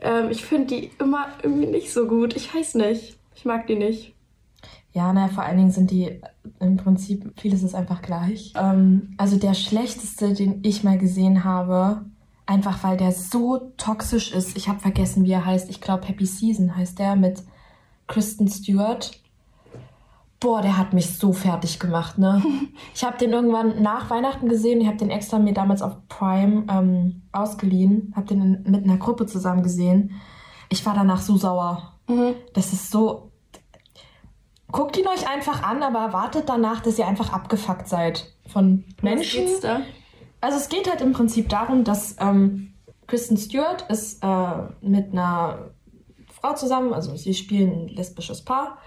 Ähm, 0.02 0.30
ich 0.30 0.44
finde 0.44 0.68
die 0.68 0.92
immer 1.00 1.28
irgendwie 1.44 1.68
nicht 1.68 1.94
so 1.94 2.08
gut. 2.08 2.36
Ich 2.36 2.54
weiß 2.54 2.76
nicht. 2.76 3.18
Ich 3.36 3.46
mag 3.46 3.68
die 3.68 3.76
nicht. 3.76 4.14
Ja, 4.94 5.14
naja, 5.14 5.30
vor 5.30 5.44
allen 5.44 5.58
Dingen 5.58 5.72
sind 5.72 5.90
die 5.90 6.20
im 6.60 6.76
Prinzip, 6.78 7.32
vieles 7.40 7.64
ist 7.64 7.74
einfach 7.76 8.02
gleich. 8.02 8.54
Ähm, 8.60 9.14
also 9.18 9.38
der 9.38 9.54
schlechteste, 9.54 10.34
den 10.34 10.60
ich 10.64 10.84
mal 10.84 10.98
gesehen 10.98 11.44
habe, 11.46 12.04
einfach 12.52 12.84
weil 12.84 12.98
der 12.98 13.12
so 13.12 13.72
toxisch 13.78 14.34
ist. 14.34 14.58
Ich 14.58 14.68
habe 14.68 14.80
vergessen, 14.80 15.24
wie 15.24 15.32
er 15.32 15.46
heißt. 15.46 15.70
Ich 15.70 15.80
glaube, 15.80 16.08
Happy 16.08 16.26
Season 16.26 16.76
heißt 16.76 17.00
der 17.00 17.16
mit 17.16 17.42
Kristen 18.08 18.48
Stewart. 18.50 19.12
Boah, 20.40 20.62
der 20.62 20.78
hat 20.78 20.92
mich 20.92 21.18
so 21.18 21.34
fertig 21.34 21.80
gemacht, 21.80 22.18
ne? 22.18 22.44
Ich 22.94 23.04
habe 23.04 23.18
den 23.18 23.32
irgendwann 23.32 23.82
nach 23.82 24.10
Weihnachten 24.10 24.50
gesehen. 24.50 24.82
Ich 24.82 24.88
habe 24.88 24.98
den 24.98 25.10
extra 25.10 25.40
mir 25.40 25.54
damals 25.54 25.82
auf 25.82 25.96
Prime 26.10 26.66
ähm, 26.70 27.22
ausgeliehen. 27.32 28.12
Habe 28.16 28.28
den 28.28 28.42
in, 28.42 28.72
mit 28.72 28.84
einer 28.84 28.98
Gruppe 28.98 29.28
zusammen 29.28 29.64
gesehen. 29.64 30.20
Ich 30.70 30.86
war 30.86 30.94
danach 30.94 31.22
so 31.22 31.38
sauer. 31.38 31.94
Mhm. 32.08 32.36
Das 32.54 32.74
ist 32.74 32.92
so. 32.92 33.32
Guckt 34.72 34.98
ihn 34.98 35.08
euch 35.08 35.30
einfach 35.30 35.64
an, 35.64 35.84
aber 35.84 36.00
erwartet 36.00 36.46
danach, 36.48 36.82
dass 36.82 36.98
ihr 36.98 37.08
einfach 37.08 37.32
abgefuckt 37.32 37.88
seid 37.88 38.34
von 38.48 38.84
Menschen. 39.02 39.48
Also 40.42 40.58
es 40.58 40.70
geht 40.70 40.90
halt 40.90 41.02
im 41.02 41.14
Prinzip 41.14 41.50
darum, 41.50 41.84
dass 41.84 42.16
ähm, 42.20 42.74
Kristen 43.08 43.38
Stewart 43.38 43.86
ist 43.90 44.24
äh, 44.24 44.54
mit 44.82 45.12
einer 45.12 45.72
Frau 46.32 46.56
zusammen, 46.56 46.94
also 46.94 47.16
sie 47.16 47.34
spielen 47.34 47.72
ein 47.72 47.88
lesbisches 47.90 48.44
Paar. 48.44 48.78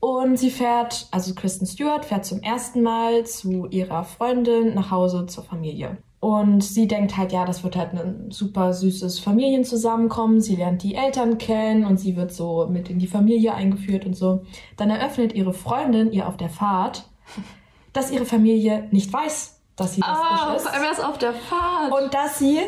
Und 0.00 0.38
sie 0.38 0.50
fährt, 0.50 1.08
also 1.10 1.34
Kristen 1.34 1.66
Stewart 1.66 2.04
fährt 2.04 2.24
zum 2.24 2.40
ersten 2.40 2.82
Mal 2.82 3.24
zu 3.24 3.66
ihrer 3.66 4.04
Freundin 4.04 4.74
nach 4.74 4.90
Hause 4.90 5.26
zur 5.26 5.44
Familie. 5.44 5.98
Und 6.20 6.62
sie 6.62 6.86
denkt 6.86 7.16
halt, 7.16 7.32
ja, 7.32 7.44
das 7.44 7.62
wird 7.64 7.76
halt 7.76 7.92
ein 7.92 8.30
super 8.30 8.72
süßes 8.72 9.18
Familienzusammenkommen. 9.18 10.40
Sie 10.40 10.56
lernt 10.56 10.82
die 10.82 10.94
Eltern 10.94 11.38
kennen 11.38 11.84
und 11.84 11.98
sie 11.98 12.16
wird 12.16 12.32
so 12.32 12.66
mit 12.68 12.88
in 12.88 12.98
die 12.98 13.06
Familie 13.06 13.54
eingeführt 13.54 14.06
und 14.06 14.14
so. 14.14 14.42
Dann 14.76 14.90
eröffnet 14.90 15.34
ihre 15.34 15.52
Freundin 15.52 16.12
ihr 16.12 16.28
auf 16.28 16.36
der 16.36 16.50
Fahrt, 16.50 17.08
dass 17.92 18.10
ihre 18.10 18.26
Familie 18.26 18.88
nicht 18.90 19.12
weiß, 19.12 19.55
dass 19.76 19.94
sie 19.94 20.00
lesbisch 20.00 20.18
Ah, 20.18 20.54
ist. 20.56 20.62
vor 20.62 20.72
allem 20.72 20.84
erst 20.84 21.04
auf 21.04 21.18
der 21.18 21.32
Fahrt. 21.34 21.92
Und 21.92 22.14
dass 22.14 22.38
sie, 22.38 22.60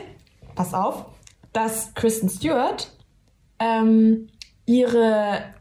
pass 0.55 0.75
auf, 0.75 1.07
dass 1.53 1.95
Kristen 1.95 2.29
Stewart 2.29 2.91
ähm, 3.59 4.29
ihre 4.67 5.55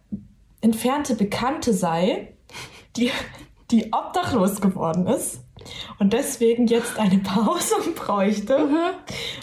entfernte 0.61 1.15
Bekannte 1.15 1.73
sei, 1.73 2.33
die, 2.95 3.11
die 3.71 3.93
obdachlos 3.93 4.59
geworden 4.61 5.07
ist 5.07 5.41
und 5.99 6.13
deswegen 6.13 6.67
jetzt 6.67 6.97
eine 6.99 7.19
Pause 7.19 7.75
bräuchte, 7.95 8.65
Mhm. 8.67 8.77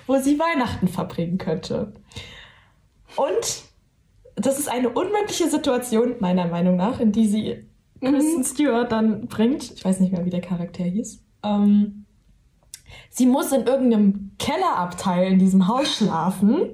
wo 0.07 0.19
sie 0.19 0.39
Weihnachten 0.39 0.89
verbringen 0.89 1.39
könnte. 1.39 1.95
Und 3.17 3.63
das 4.37 4.59
ist 4.59 4.69
eine 4.69 4.89
unmögliche 4.91 5.49
Situation, 5.49 6.17
meiner 6.21 6.47
Meinung 6.49 6.77
nach, 6.77 7.01
in 7.01 7.13
die 7.13 7.27
sie 7.29 7.69
Kristen 8.01 8.45
Stewart 8.45 8.91
dann 8.93 9.29
bringt. 9.29 9.71
Ich 9.73 9.85
weiß 9.85 10.01
nicht 10.01 10.13
mehr, 10.13 10.25
wie 10.27 10.31
der 10.31 10.41
Charakter 10.41 10.85
hieß. 10.85 11.24
Ähm, 11.45 12.07
sie 13.11 13.27
muss 13.27 13.53
in 13.53 13.67
irgendeinem 13.67 14.33
Kellerabteil 14.39 15.33
in 15.33 15.39
diesem 15.39 15.69
Haus 15.69 15.97
schlafen. 15.97 16.73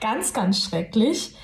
Ganz, 0.00 0.32
ganz 0.32 0.62
schrecklich. 0.62 1.36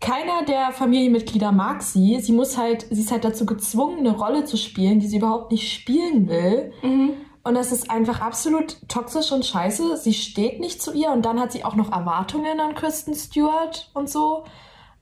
Keiner 0.00 0.44
der 0.44 0.72
Familienmitglieder 0.72 1.52
mag 1.52 1.82
sie. 1.82 2.18
Sie 2.20 2.32
muss 2.32 2.58
halt, 2.58 2.86
sie 2.90 3.00
ist 3.00 3.12
halt 3.12 3.24
dazu 3.24 3.46
gezwungen, 3.46 4.00
eine 4.00 4.16
Rolle 4.16 4.44
zu 4.44 4.56
spielen, 4.56 4.98
die 4.98 5.06
sie 5.06 5.18
überhaupt 5.18 5.52
nicht 5.52 5.72
spielen 5.72 6.28
will. 6.28 6.72
Mhm. 6.82 7.12
Und 7.44 7.54
das 7.54 7.72
ist 7.72 7.90
einfach 7.90 8.20
absolut 8.20 8.76
toxisch 8.88 9.32
und 9.32 9.44
scheiße. 9.44 9.96
Sie 9.96 10.14
steht 10.14 10.60
nicht 10.60 10.82
zu 10.82 10.92
ihr 10.92 11.10
und 11.10 11.24
dann 11.24 11.40
hat 11.40 11.52
sie 11.52 11.64
auch 11.64 11.74
noch 11.74 11.92
Erwartungen 11.92 12.60
an 12.60 12.74
Kristen 12.74 13.14
Stewart 13.14 13.90
und 13.94 14.08
so. 14.08 14.44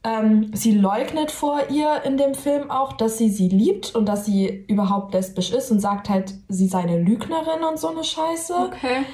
Ähm, 0.03 0.49
sie 0.53 0.71
leugnet 0.71 1.31
vor 1.31 1.69
ihr 1.69 2.01
in 2.05 2.17
dem 2.17 2.33
Film 2.33 2.71
auch, 2.71 2.93
dass 2.93 3.19
sie 3.19 3.29
sie 3.29 3.49
liebt 3.49 3.93
und 3.93 4.07
dass 4.07 4.25
sie 4.25 4.65
überhaupt 4.67 5.13
lesbisch 5.13 5.51
ist 5.51 5.69
und 5.69 5.79
sagt 5.79 6.09
halt, 6.09 6.33
sie 6.47 6.67
sei 6.67 6.79
eine 6.79 6.99
Lügnerin 6.99 7.63
und 7.69 7.79
so 7.79 7.89
eine 7.89 8.03
Scheiße. 8.03 8.55
Okay. 8.55 9.05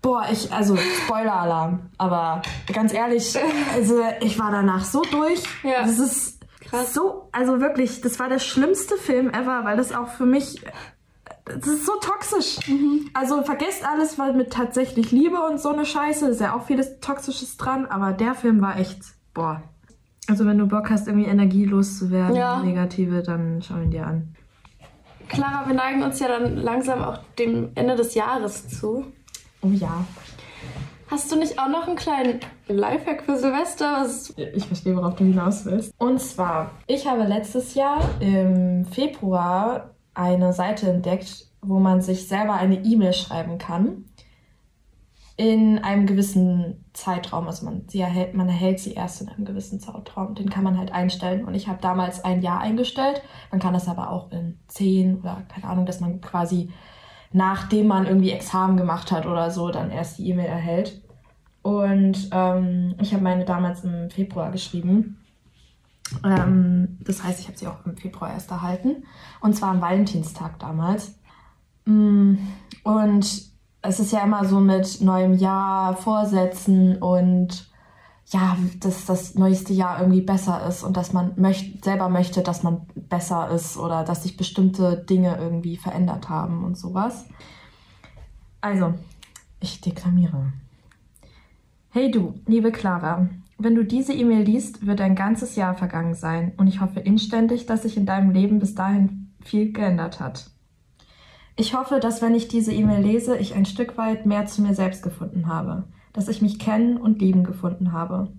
Boah, 0.00 0.26
ich, 0.32 0.50
also 0.52 0.76
Spoiler-Alarm, 0.76 1.90
aber 1.98 2.40
ganz 2.72 2.94
ehrlich, 2.94 3.36
also 3.74 4.00
ich 4.20 4.38
war 4.38 4.50
danach 4.50 4.84
so 4.84 5.02
durch. 5.02 5.42
Ja. 5.62 5.82
Das 5.82 5.98
ist 5.98 6.40
Krass. 6.60 6.94
so, 6.94 7.28
also 7.32 7.60
wirklich, 7.60 8.00
das 8.00 8.18
war 8.18 8.28
der 8.28 8.38
schlimmste 8.38 8.96
Film 8.96 9.28
ever, 9.28 9.64
weil 9.64 9.76
das 9.76 9.92
auch 9.92 10.08
für 10.08 10.26
mich 10.26 10.62
das 11.44 11.66
ist 11.66 11.86
so 11.86 11.92
toxisch. 12.00 12.68
Mhm. 12.68 13.10
Also 13.14 13.42
vergesst 13.42 13.84
alles, 13.84 14.18
weil 14.18 14.34
mit 14.34 14.52
tatsächlich 14.52 15.12
Liebe 15.12 15.40
und 15.40 15.60
so 15.60 15.70
eine 15.70 15.86
Scheiße 15.86 16.28
ist 16.28 16.40
ja 16.40 16.54
auch 16.54 16.66
vieles 16.66 17.00
Toxisches 17.00 17.56
dran, 17.56 17.86
aber 17.86 18.12
der 18.12 18.34
Film 18.34 18.60
war 18.60 18.78
echt, 18.78 19.00
boah. 19.34 19.62
Also 20.28 20.44
wenn 20.44 20.58
du 20.58 20.66
Bock 20.66 20.90
hast, 20.90 21.08
irgendwie 21.08 21.26
Energie 21.28 21.64
loszuwerden, 21.64 22.36
ja. 22.36 22.62
negative, 22.62 23.22
dann 23.22 23.62
schau 23.62 23.76
ihn 23.80 23.90
dir 23.90 24.06
an. 24.06 24.34
Clara, 25.28 25.66
wir 25.66 25.74
neigen 25.74 26.02
uns 26.02 26.20
ja 26.20 26.28
dann 26.28 26.56
langsam 26.56 27.02
auch 27.02 27.18
dem 27.38 27.70
Ende 27.74 27.96
des 27.96 28.14
Jahres 28.14 28.68
zu. 28.68 29.06
Oh 29.62 29.68
ja. 29.68 30.04
Hast 31.10 31.32
du 31.32 31.36
nicht 31.36 31.58
auch 31.58 31.68
noch 31.68 31.86
einen 31.86 31.96
kleinen 31.96 32.40
Lifehack 32.66 33.22
für 33.22 33.38
Silvester? 33.38 34.06
Ich 34.54 34.66
verstehe, 34.66 34.94
worauf 34.94 35.14
du 35.16 35.24
hinaus 35.24 35.64
willst. 35.64 35.94
Und 35.98 36.20
zwar, 36.20 36.72
ich 36.86 37.06
habe 37.06 37.24
letztes 37.24 37.74
Jahr 37.74 37.98
im 38.20 38.84
Februar 38.84 39.94
eine 40.12 40.52
Seite 40.52 40.90
entdeckt, 40.90 41.46
wo 41.62 41.78
man 41.78 42.02
sich 42.02 42.28
selber 42.28 42.54
eine 42.54 42.84
E-Mail 42.84 43.14
schreiben 43.14 43.56
kann. 43.56 44.04
In 45.38 45.78
einem 45.78 46.06
gewissen 46.06 46.84
Zeitraum. 46.92 47.46
Also 47.46 47.64
man, 47.64 47.84
sie 47.88 48.00
erhält, 48.00 48.34
man 48.34 48.48
erhält 48.48 48.80
sie 48.80 48.92
erst 48.92 49.22
in 49.22 49.28
einem 49.28 49.46
gewissen 49.46 49.80
Zeitraum. 49.80 50.34
Den 50.34 50.50
kann 50.50 50.64
man 50.64 50.76
halt 50.76 50.92
einstellen. 50.92 51.46
Und 51.46 51.54
ich 51.54 51.68
habe 51.68 51.80
damals 51.80 52.24
ein 52.24 52.42
Jahr 52.42 52.60
eingestellt. 52.60 53.22
Man 53.50 53.60
kann 53.60 53.72
das 53.72 53.88
aber 53.88 54.10
auch 54.10 54.30
in 54.32 54.58
zehn 54.66 55.20
oder 55.20 55.44
keine 55.48 55.68
Ahnung, 55.72 55.86
dass 55.86 56.00
man 56.00 56.20
quasi 56.20 56.70
nachdem 57.32 57.88
man 57.88 58.06
irgendwie 58.06 58.30
Examen 58.30 58.76
gemacht 58.76 59.12
hat 59.12 59.26
oder 59.26 59.50
so, 59.50 59.70
dann 59.70 59.90
erst 59.90 60.18
die 60.18 60.28
E-Mail 60.30 60.46
erhält. 60.46 61.02
Und 61.62 62.28
ähm, 62.32 62.94
ich 63.00 63.12
habe 63.12 63.22
meine 63.22 63.44
damals 63.44 63.84
im 63.84 64.10
Februar 64.10 64.50
geschrieben. 64.50 65.18
Ähm, 66.24 66.98
das 67.00 67.22
heißt, 67.22 67.40
ich 67.40 67.48
habe 67.48 67.58
sie 67.58 67.66
auch 67.66 67.84
im 67.84 67.96
Februar 67.96 68.32
erst 68.32 68.50
erhalten. 68.50 69.04
Und 69.40 69.54
zwar 69.54 69.70
am 69.70 69.80
Valentinstag 69.80 70.58
damals. 70.58 71.18
Mm, 71.84 72.36
und 72.84 73.47
es 73.82 74.00
ist 74.00 74.12
ja 74.12 74.24
immer 74.24 74.44
so 74.44 74.60
mit 74.60 75.00
neuem 75.00 75.34
Jahr, 75.34 75.96
Vorsätzen 75.96 76.96
und 77.00 77.68
ja, 78.26 78.58
dass 78.80 79.06
das 79.06 79.36
neueste 79.36 79.72
Jahr 79.72 80.00
irgendwie 80.00 80.20
besser 80.20 80.66
ist 80.68 80.82
und 80.82 80.96
dass 80.96 81.12
man 81.12 81.32
möcht 81.36 81.84
selber 81.84 82.08
möchte, 82.08 82.42
dass 82.42 82.62
man 82.62 82.82
besser 82.94 83.50
ist 83.50 83.78
oder 83.78 84.04
dass 84.04 84.22
sich 84.22 84.36
bestimmte 84.36 84.98
Dinge 84.98 85.36
irgendwie 85.38 85.76
verändert 85.76 86.28
haben 86.28 86.64
und 86.64 86.76
sowas. 86.76 87.24
Also, 88.60 88.94
ich 89.60 89.80
deklamiere. 89.80 90.52
Hey 91.90 92.10
du, 92.10 92.34
liebe 92.46 92.70
Clara, 92.70 93.30
wenn 93.56 93.74
du 93.74 93.84
diese 93.84 94.12
E-Mail 94.12 94.42
liest, 94.42 94.86
wird 94.86 95.00
ein 95.00 95.14
ganzes 95.14 95.56
Jahr 95.56 95.74
vergangen 95.74 96.14
sein 96.14 96.52
und 96.58 96.66
ich 96.66 96.80
hoffe 96.80 97.00
inständig, 97.00 97.64
dass 97.64 97.82
sich 97.82 97.96
in 97.96 98.04
deinem 98.04 98.30
Leben 98.30 98.58
bis 98.58 98.74
dahin 98.74 99.32
viel 99.40 99.72
geändert 99.72 100.20
hat. 100.20 100.50
Ich 101.58 101.74
hoffe, 101.74 102.00
dass 102.00 102.22
wenn 102.22 102.34
ich 102.34 102.48
diese 102.48 102.72
E-Mail 102.72 103.02
lese, 103.02 103.36
ich 103.36 103.54
ein 103.54 103.66
Stück 103.66 103.98
weit 103.98 104.24
mehr 104.24 104.46
zu 104.46 104.62
mir 104.62 104.74
selbst 104.74 105.02
gefunden 105.02 105.48
habe 105.48 105.84
dass 106.18 106.28
ich 106.28 106.42
mich 106.42 106.58
kennen 106.58 106.96
und 106.96 107.20
lieben 107.20 107.44
gefunden 107.44 107.92
habe, 107.92 108.32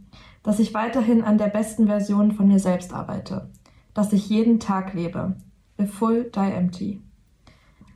dass 0.43 0.59
ich 0.59 0.73
weiterhin 0.73 1.23
an 1.23 1.37
der 1.37 1.47
besten 1.47 1.87
Version 1.87 2.33
von 2.33 2.49
mir 2.49 2.59
selbst 2.59 2.93
arbeite, 2.93 3.49
dass 3.93 4.11
ich 4.11 4.29
jeden 4.29 4.59
Tag 4.59 4.93
lebe. 4.93 5.37
A 5.77 5.85
full 5.85 6.29
die 6.35 6.39
empty. 6.39 7.01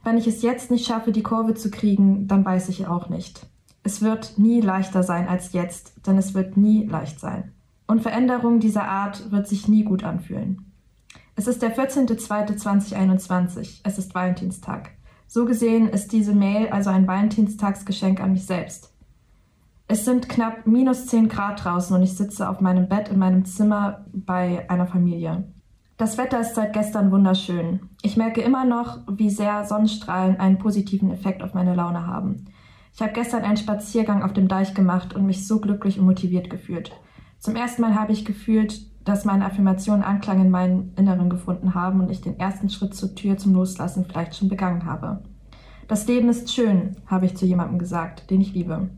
Wenn 0.03 0.17
ich 0.17 0.25
es 0.25 0.41
jetzt 0.41 0.71
nicht 0.71 0.87
schaffe, 0.87 1.11
die 1.11 1.23
Kurve 1.23 1.53
zu 1.53 1.69
kriegen, 1.69 2.27
dann 2.27 2.45
weiß 2.45 2.69
ich 2.69 2.87
auch 2.87 3.09
nicht. 3.09 3.45
Es 3.83 4.01
wird 4.01 4.37
nie 4.37 4.61
leichter 4.61 5.03
sein 5.03 5.27
als 5.27 5.51
jetzt, 5.51 6.07
denn 6.07 6.17
es 6.17 6.33
wird 6.33 6.55
nie 6.55 6.85
leicht 6.85 7.19
sein. 7.19 7.51
Und 7.85 8.01
Veränderung 8.01 8.61
dieser 8.61 8.87
Art 8.87 9.31
wird 9.31 9.49
sich 9.49 9.67
nie 9.67 9.83
gut 9.83 10.05
anfühlen. 10.05 10.71
Es 11.35 11.47
ist 11.47 11.61
der 11.61 11.75
14.02.2021. 11.75 13.81
Es 13.83 13.97
ist 13.97 14.15
Valentinstag. 14.15 14.91
So 15.35 15.45
gesehen 15.45 15.89
ist 15.89 16.11
diese 16.11 16.35
Mail 16.35 16.67
also 16.67 16.91
ein 16.91 17.07
Valentinstagsgeschenk 17.07 18.21
an 18.21 18.33
mich 18.33 18.45
selbst. 18.45 18.93
Es 19.87 20.05
sind 20.05 20.29
knapp 20.29 20.67
minus 20.67 21.07
10 21.07 21.27
Grad 21.27 21.65
draußen 21.65 21.95
und 21.95 22.03
ich 22.03 22.15
sitze 22.15 22.47
auf 22.47 22.61
meinem 22.61 22.87
Bett 22.87 23.09
in 23.09 23.17
meinem 23.17 23.43
Zimmer 23.43 24.05
bei 24.13 24.69
einer 24.69 24.85
Familie. 24.85 25.51
Das 25.97 26.19
Wetter 26.19 26.39
ist 26.39 26.53
seit 26.53 26.73
gestern 26.73 27.11
wunderschön. 27.11 27.79
Ich 28.03 28.15
merke 28.15 28.41
immer 28.41 28.63
noch, 28.63 28.99
wie 29.09 29.31
sehr 29.31 29.65
Sonnenstrahlen 29.65 30.39
einen 30.39 30.59
positiven 30.59 31.09
Effekt 31.11 31.41
auf 31.41 31.55
meine 31.55 31.73
Laune 31.73 32.05
haben. 32.05 32.45
Ich 32.93 33.01
habe 33.01 33.13
gestern 33.13 33.41
einen 33.41 33.57
Spaziergang 33.57 34.21
auf 34.21 34.33
dem 34.33 34.47
Deich 34.47 34.75
gemacht 34.75 35.15
und 35.15 35.25
mich 35.25 35.47
so 35.47 35.59
glücklich 35.59 35.97
und 35.97 36.05
motiviert 36.05 36.51
gefühlt. 36.51 36.91
Zum 37.39 37.55
ersten 37.55 37.81
Mal 37.81 37.95
habe 37.95 38.11
ich 38.11 38.23
gefühlt, 38.23 38.85
dass 39.05 39.25
meine 39.25 39.45
Affirmationen 39.45 40.03
Anklang 40.03 40.41
in 40.41 40.49
meinem 40.49 40.91
Inneren 40.95 41.29
gefunden 41.29 41.73
haben 41.73 41.99
und 41.99 42.09
ich 42.09 42.21
den 42.21 42.39
ersten 42.39 42.69
Schritt 42.69 42.95
zur 42.95 43.15
Tür 43.15 43.37
zum 43.37 43.53
Loslassen 43.53 44.05
vielleicht 44.05 44.35
schon 44.35 44.49
begangen 44.49 44.85
habe. 44.85 45.21
Das 45.87 46.07
Leben 46.07 46.29
ist 46.29 46.53
schön, 46.53 46.95
habe 47.07 47.25
ich 47.25 47.35
zu 47.35 47.45
jemandem 47.45 47.79
gesagt, 47.79 48.29
den 48.29 48.41
ich 48.41 48.53
liebe. 48.53 48.89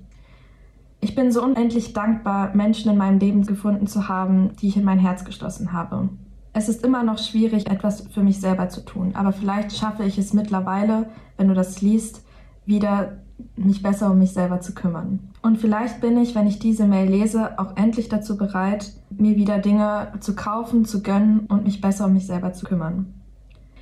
Ich 1.02 1.16
bin 1.16 1.32
so 1.32 1.44
unendlich 1.44 1.94
dankbar, 1.94 2.56
Menschen 2.56 2.92
in 2.92 2.98
meinem 2.98 3.20
Leben 3.20 3.46
gefunden 3.46 3.88
zu 3.88 4.08
haben, 4.08 4.56
die 4.62 4.68
ich 4.68 4.78
in 4.78 4.84
mein 4.84 5.00
Herz 5.00 5.26
geschlossen 5.26 5.74
habe. 5.74 6.10
Es 6.54 6.70
ist 6.70 6.86
immer 6.86 7.04
noch 7.04 7.18
schwierig, 7.18 7.70
etwas 7.70 8.08
für 8.08 8.24
mich 8.24 8.40
selber 8.40 8.70
zu 8.70 8.82
tun, 8.82 9.12
aber 9.14 9.34
vielleicht 9.34 9.76
schaffe 9.76 10.04
ich 10.04 10.18
es 10.18 10.34
mittlerweile, 10.34 11.10
wenn 11.38 11.48
du 11.48 11.54
das 11.54 11.82
liest, 11.82 12.24
wieder 12.66 13.18
mich 13.58 13.84
besser 13.84 14.12
um 14.12 14.20
mich 14.20 14.32
selber 14.32 14.62
zu 14.62 14.74
kümmern. 14.74 15.20
Und 15.42 15.58
vielleicht 15.58 16.02
bin 16.02 16.18
ich, 16.18 16.34
wenn 16.36 16.48
ich 16.48 16.60
diese 16.60 16.86
Mail 16.86 17.10
lese, 17.10 17.60
auch 17.60 17.76
endlich 17.76 18.10
dazu 18.10 18.38
bereit, 18.38 18.94
mir 19.18 19.36
wieder 19.36 19.60
Dinge 19.60 20.14
zu 20.20 20.36
kaufen, 20.36 20.86
zu 20.86 21.02
gönnen 21.02 21.48
und 21.48 21.64
mich 21.64 21.82
besser 21.82 22.06
um 22.06 22.14
mich 22.14 22.28
selber 22.28 22.54
zu 22.54 22.66
kümmern. 22.66 23.14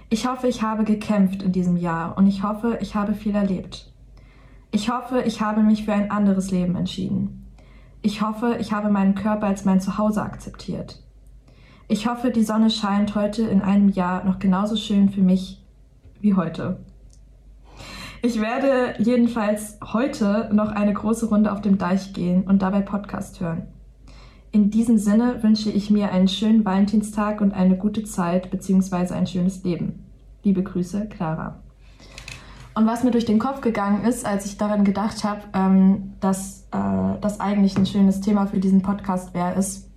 Ich 0.09 0.27
hoffe, 0.27 0.47
ich 0.47 0.61
habe 0.61 0.83
gekämpft 0.83 1.41
in 1.41 1.51
diesem 1.51 1.77
Jahr 1.77 2.17
und 2.17 2.27
ich 2.27 2.43
hoffe, 2.43 2.77
ich 2.81 2.95
habe 2.95 3.13
viel 3.13 3.35
erlebt. 3.35 3.91
Ich 4.71 4.89
hoffe, 4.89 5.21
ich 5.25 5.41
habe 5.41 5.61
mich 5.61 5.85
für 5.85 5.93
ein 5.93 6.11
anderes 6.11 6.51
Leben 6.51 6.75
entschieden. 6.75 7.47
Ich 8.01 8.21
hoffe, 8.21 8.57
ich 8.59 8.73
habe 8.73 8.89
meinen 8.89 9.15
Körper 9.15 9.47
als 9.47 9.65
mein 9.65 9.81
Zuhause 9.81 10.21
akzeptiert. 10.21 11.01
Ich 11.87 12.07
hoffe, 12.07 12.31
die 12.31 12.43
Sonne 12.43 12.69
scheint 12.69 13.15
heute 13.15 13.43
in 13.43 13.61
einem 13.61 13.89
Jahr 13.89 14.23
noch 14.23 14.39
genauso 14.39 14.75
schön 14.75 15.09
für 15.09 15.21
mich 15.21 15.63
wie 16.21 16.33
heute. 16.33 16.79
Ich 18.21 18.39
werde 18.39 18.95
jedenfalls 18.99 19.77
heute 19.91 20.49
noch 20.53 20.71
eine 20.71 20.93
große 20.93 21.27
Runde 21.27 21.51
auf 21.51 21.61
dem 21.61 21.77
Deich 21.77 22.13
gehen 22.13 22.43
und 22.43 22.61
dabei 22.61 22.81
Podcast 22.81 23.41
hören. 23.41 23.67
In 24.53 24.69
diesem 24.69 24.99
Sinne 24.99 25.41
wünsche 25.41 25.71
ich 25.71 25.89
mir 25.89 26.11
einen 26.11 26.27
schönen 26.27 26.63
Valentinstag 26.63 27.41
und 27.41 27.53
eine 27.53 27.75
gute 27.75 28.03
Zeit 28.03 28.51
bzw. 28.51 29.15
ein 29.15 29.25
schönes 29.25 29.63
Leben. 29.63 30.05
Liebe 30.43 30.61
Grüße, 30.61 31.07
Clara. 31.07 31.55
Und 32.75 32.85
was 32.85 33.03
mir 33.03 33.09
durch 33.09 33.25
den 33.25 33.39
Kopf 33.39 33.61
gegangen 33.61 34.03
ist, 34.03 34.27
als 34.27 34.45
ich 34.45 34.57
daran 34.59 34.83
gedacht 34.83 35.23
habe, 35.23 35.41
ähm, 35.55 36.13
dass 36.19 36.67
äh, 36.71 37.19
das 37.19 37.39
eigentlich 37.39 37.75
ein 37.75 37.87
schönes 37.87 38.21
Thema 38.21 38.45
für 38.45 38.59
diesen 38.59 38.83
Podcast 38.83 39.33
wäre, 39.33 39.55
ist, 39.55 39.89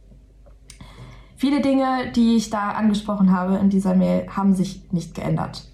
viele 1.37 1.61
Dinge, 1.61 2.11
die 2.16 2.37
ich 2.37 2.49
da 2.49 2.71
angesprochen 2.71 3.33
habe 3.33 3.57
in 3.57 3.69
dieser 3.69 3.95
Mail, 3.95 4.27
haben 4.31 4.55
sich 4.55 4.90
nicht 4.90 5.14
geändert. 5.14 5.71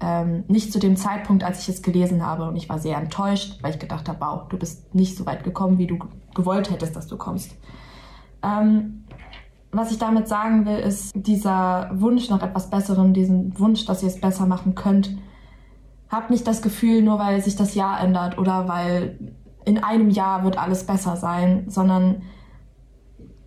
Ähm, 0.00 0.44
nicht 0.48 0.70
zu 0.70 0.78
dem 0.78 0.98
Zeitpunkt, 0.98 1.44
als 1.44 1.62
ich 1.62 1.70
es 1.70 1.80
gelesen 1.80 2.26
habe. 2.26 2.46
Und 2.46 2.56
ich 2.56 2.68
war 2.68 2.78
sehr 2.78 2.98
enttäuscht, 2.98 3.62
weil 3.62 3.72
ich 3.72 3.78
gedacht 3.78 4.06
habe, 4.06 4.20
wow, 4.20 4.48
du 4.50 4.58
bist 4.58 4.94
nicht 4.94 5.16
so 5.16 5.24
weit 5.24 5.44
gekommen, 5.44 5.78
wie 5.78 5.86
du 5.86 5.98
gewollt 6.34 6.70
hättest, 6.70 6.94
dass 6.94 7.06
du 7.06 7.16
kommst. 7.16 7.56
Ähm, 8.42 9.04
was 9.70 9.90
ich 9.90 9.98
damit 9.98 10.28
sagen 10.28 10.64
will, 10.64 10.78
ist 10.78 11.12
dieser 11.14 11.90
Wunsch 11.92 12.30
nach 12.30 12.42
etwas 12.42 12.70
Besserem, 12.70 13.12
diesen 13.12 13.58
Wunsch, 13.58 13.84
dass 13.84 14.02
ihr 14.02 14.08
es 14.08 14.20
besser 14.20 14.46
machen 14.46 14.74
könnt, 14.74 15.16
hab 16.08 16.30
nicht 16.30 16.46
das 16.46 16.62
Gefühl, 16.62 17.02
nur 17.02 17.18
weil 17.18 17.42
sich 17.42 17.56
das 17.56 17.74
Jahr 17.74 18.00
ändert 18.00 18.38
oder 18.38 18.66
weil 18.66 19.18
in 19.66 19.82
einem 19.84 20.08
Jahr 20.08 20.42
wird 20.44 20.58
alles 20.58 20.86
besser 20.86 21.16
sein, 21.16 21.64
sondern 21.68 22.22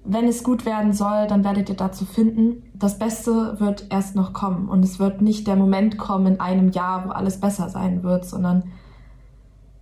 wenn 0.04 0.28
es 0.28 0.44
gut 0.44 0.66
werden 0.66 0.94
soll, 0.94 1.28
dann 1.28 1.44
werdet 1.44 1.70
ihr 1.70 1.76
dazu 1.76 2.06
finden. 2.06 2.64
Das 2.76 3.00
Beste 3.00 3.60
wird 3.60 3.88
erst 3.90 4.16
noch 4.16 4.34
kommen 4.34 4.70
und 4.70 4.84
es 4.84 5.00
wird 5.00 5.22
nicht 5.22 5.48
der 5.48 5.56
Moment 5.56 5.98
kommen 5.98 6.28
in 6.28 6.40
einem 6.40 6.70
Jahr, 6.70 7.06
wo 7.06 7.10
alles 7.12 7.40
besser 7.40 7.70
sein 7.70 8.04
wird, 8.04 8.26
sondern 8.26 8.64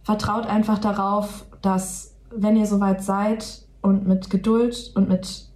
vertraut 0.04 0.45
einfach 0.45 0.80
darauf, 0.80 1.45
dass 1.62 2.15
wenn 2.34 2.56
ihr 2.56 2.65
soweit 2.65 3.04
seid 3.04 3.65
und 3.82 4.08
mit 4.08 4.30
Geduld 4.30 4.92
und 4.96 5.10
mit 5.10 5.50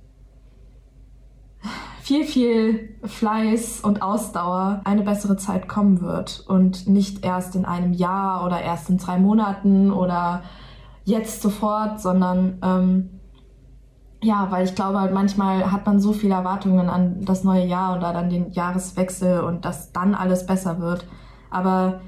viel, 2.01 2.25
viel 2.25 2.97
Fleiß 3.03 3.79
und 3.79 4.01
Ausdauer 4.01 4.81
eine 4.83 5.03
bessere 5.03 5.37
Zeit 5.37 5.69
kommen 5.69 6.01
wird 6.01 6.43
und 6.47 6.87
nicht 6.87 7.23
erst 7.23 7.55
in 7.55 7.63
einem 7.63 7.93
Jahr 7.93 8.45
oder 8.45 8.61
erst 8.61 8.89
in 8.89 8.97
drei 8.97 9.17
Monaten 9.17 9.91
oder 9.91 10.43
jetzt 11.05 11.41
sofort, 11.41 12.01
sondern 12.01 12.57
ähm, 12.61 13.09
ja, 14.21 14.47
weil 14.51 14.65
ich 14.65 14.75
glaube, 14.75 15.09
manchmal 15.13 15.71
hat 15.71 15.85
man 15.85 15.99
so 15.99 16.13
viele 16.13 16.35
Erwartungen 16.35 16.89
an 16.89 17.23
das 17.25 17.43
neue 17.43 17.65
Jahr 17.65 17.95
oder 17.97 18.15
an 18.15 18.29
den 18.29 18.51
Jahreswechsel 18.51 19.41
und 19.41 19.65
dass 19.65 19.91
dann 19.91 20.15
alles 20.15 20.45
besser 20.45 20.79
wird. 20.79 21.05
Aber 21.49 22.01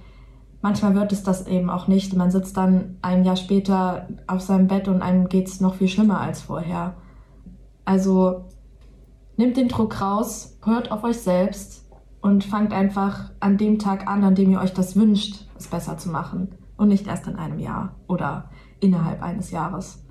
manchmal 0.66 0.96
wird 0.96 1.12
es 1.12 1.22
das 1.22 1.48
eben 1.48 1.70
auch 1.70 1.88
nicht. 1.88 2.16
Man 2.16 2.32
sitzt 2.32 2.58
dann 2.58 2.98
ein 3.02 3.24
Jahr 3.24 3.36
später 3.36 4.08
auf 4.26 4.42
seinem 4.42 4.68
Bett 4.68 4.88
und 4.88 5.02
einem 5.04 5.30
geht 5.30 5.48
es 5.48 5.62
noch 5.62 5.76
viel 5.76 5.88
schlimmer 5.88 6.20
als 6.20 6.42
vorher. 6.42 6.96
Also 7.86 8.46
Nehmt 9.38 9.58
den 9.58 9.68
Druck 9.68 10.00
raus, 10.00 10.58
hört 10.64 10.92
auf 10.92 11.04
euch 11.04 11.20
selbst 11.20 11.86
und 12.22 12.46
fangt 12.46 12.72
einfach 12.72 13.32
an 13.42 13.58
dem 13.58 13.80
Tag 13.80 14.08
an, 14.08 14.24
an 14.24 14.34
dem 14.34 14.52
ihr 14.52 14.62
euch 14.62 14.74
das 14.74 14.96
wünscht, 14.96 15.46
es 15.58 15.68
besser 15.68 15.98
zu 15.98 16.10
machen. 16.10 16.56
Und 16.78 16.88
nicht 16.90 17.08
erst 17.08 17.28
in 17.28 17.36
einem 17.36 17.60
Jahr 17.60 17.96
oder 18.08 18.50
innerhalb 18.80 19.22
eines 19.22 19.52
Jahres. 19.52 20.04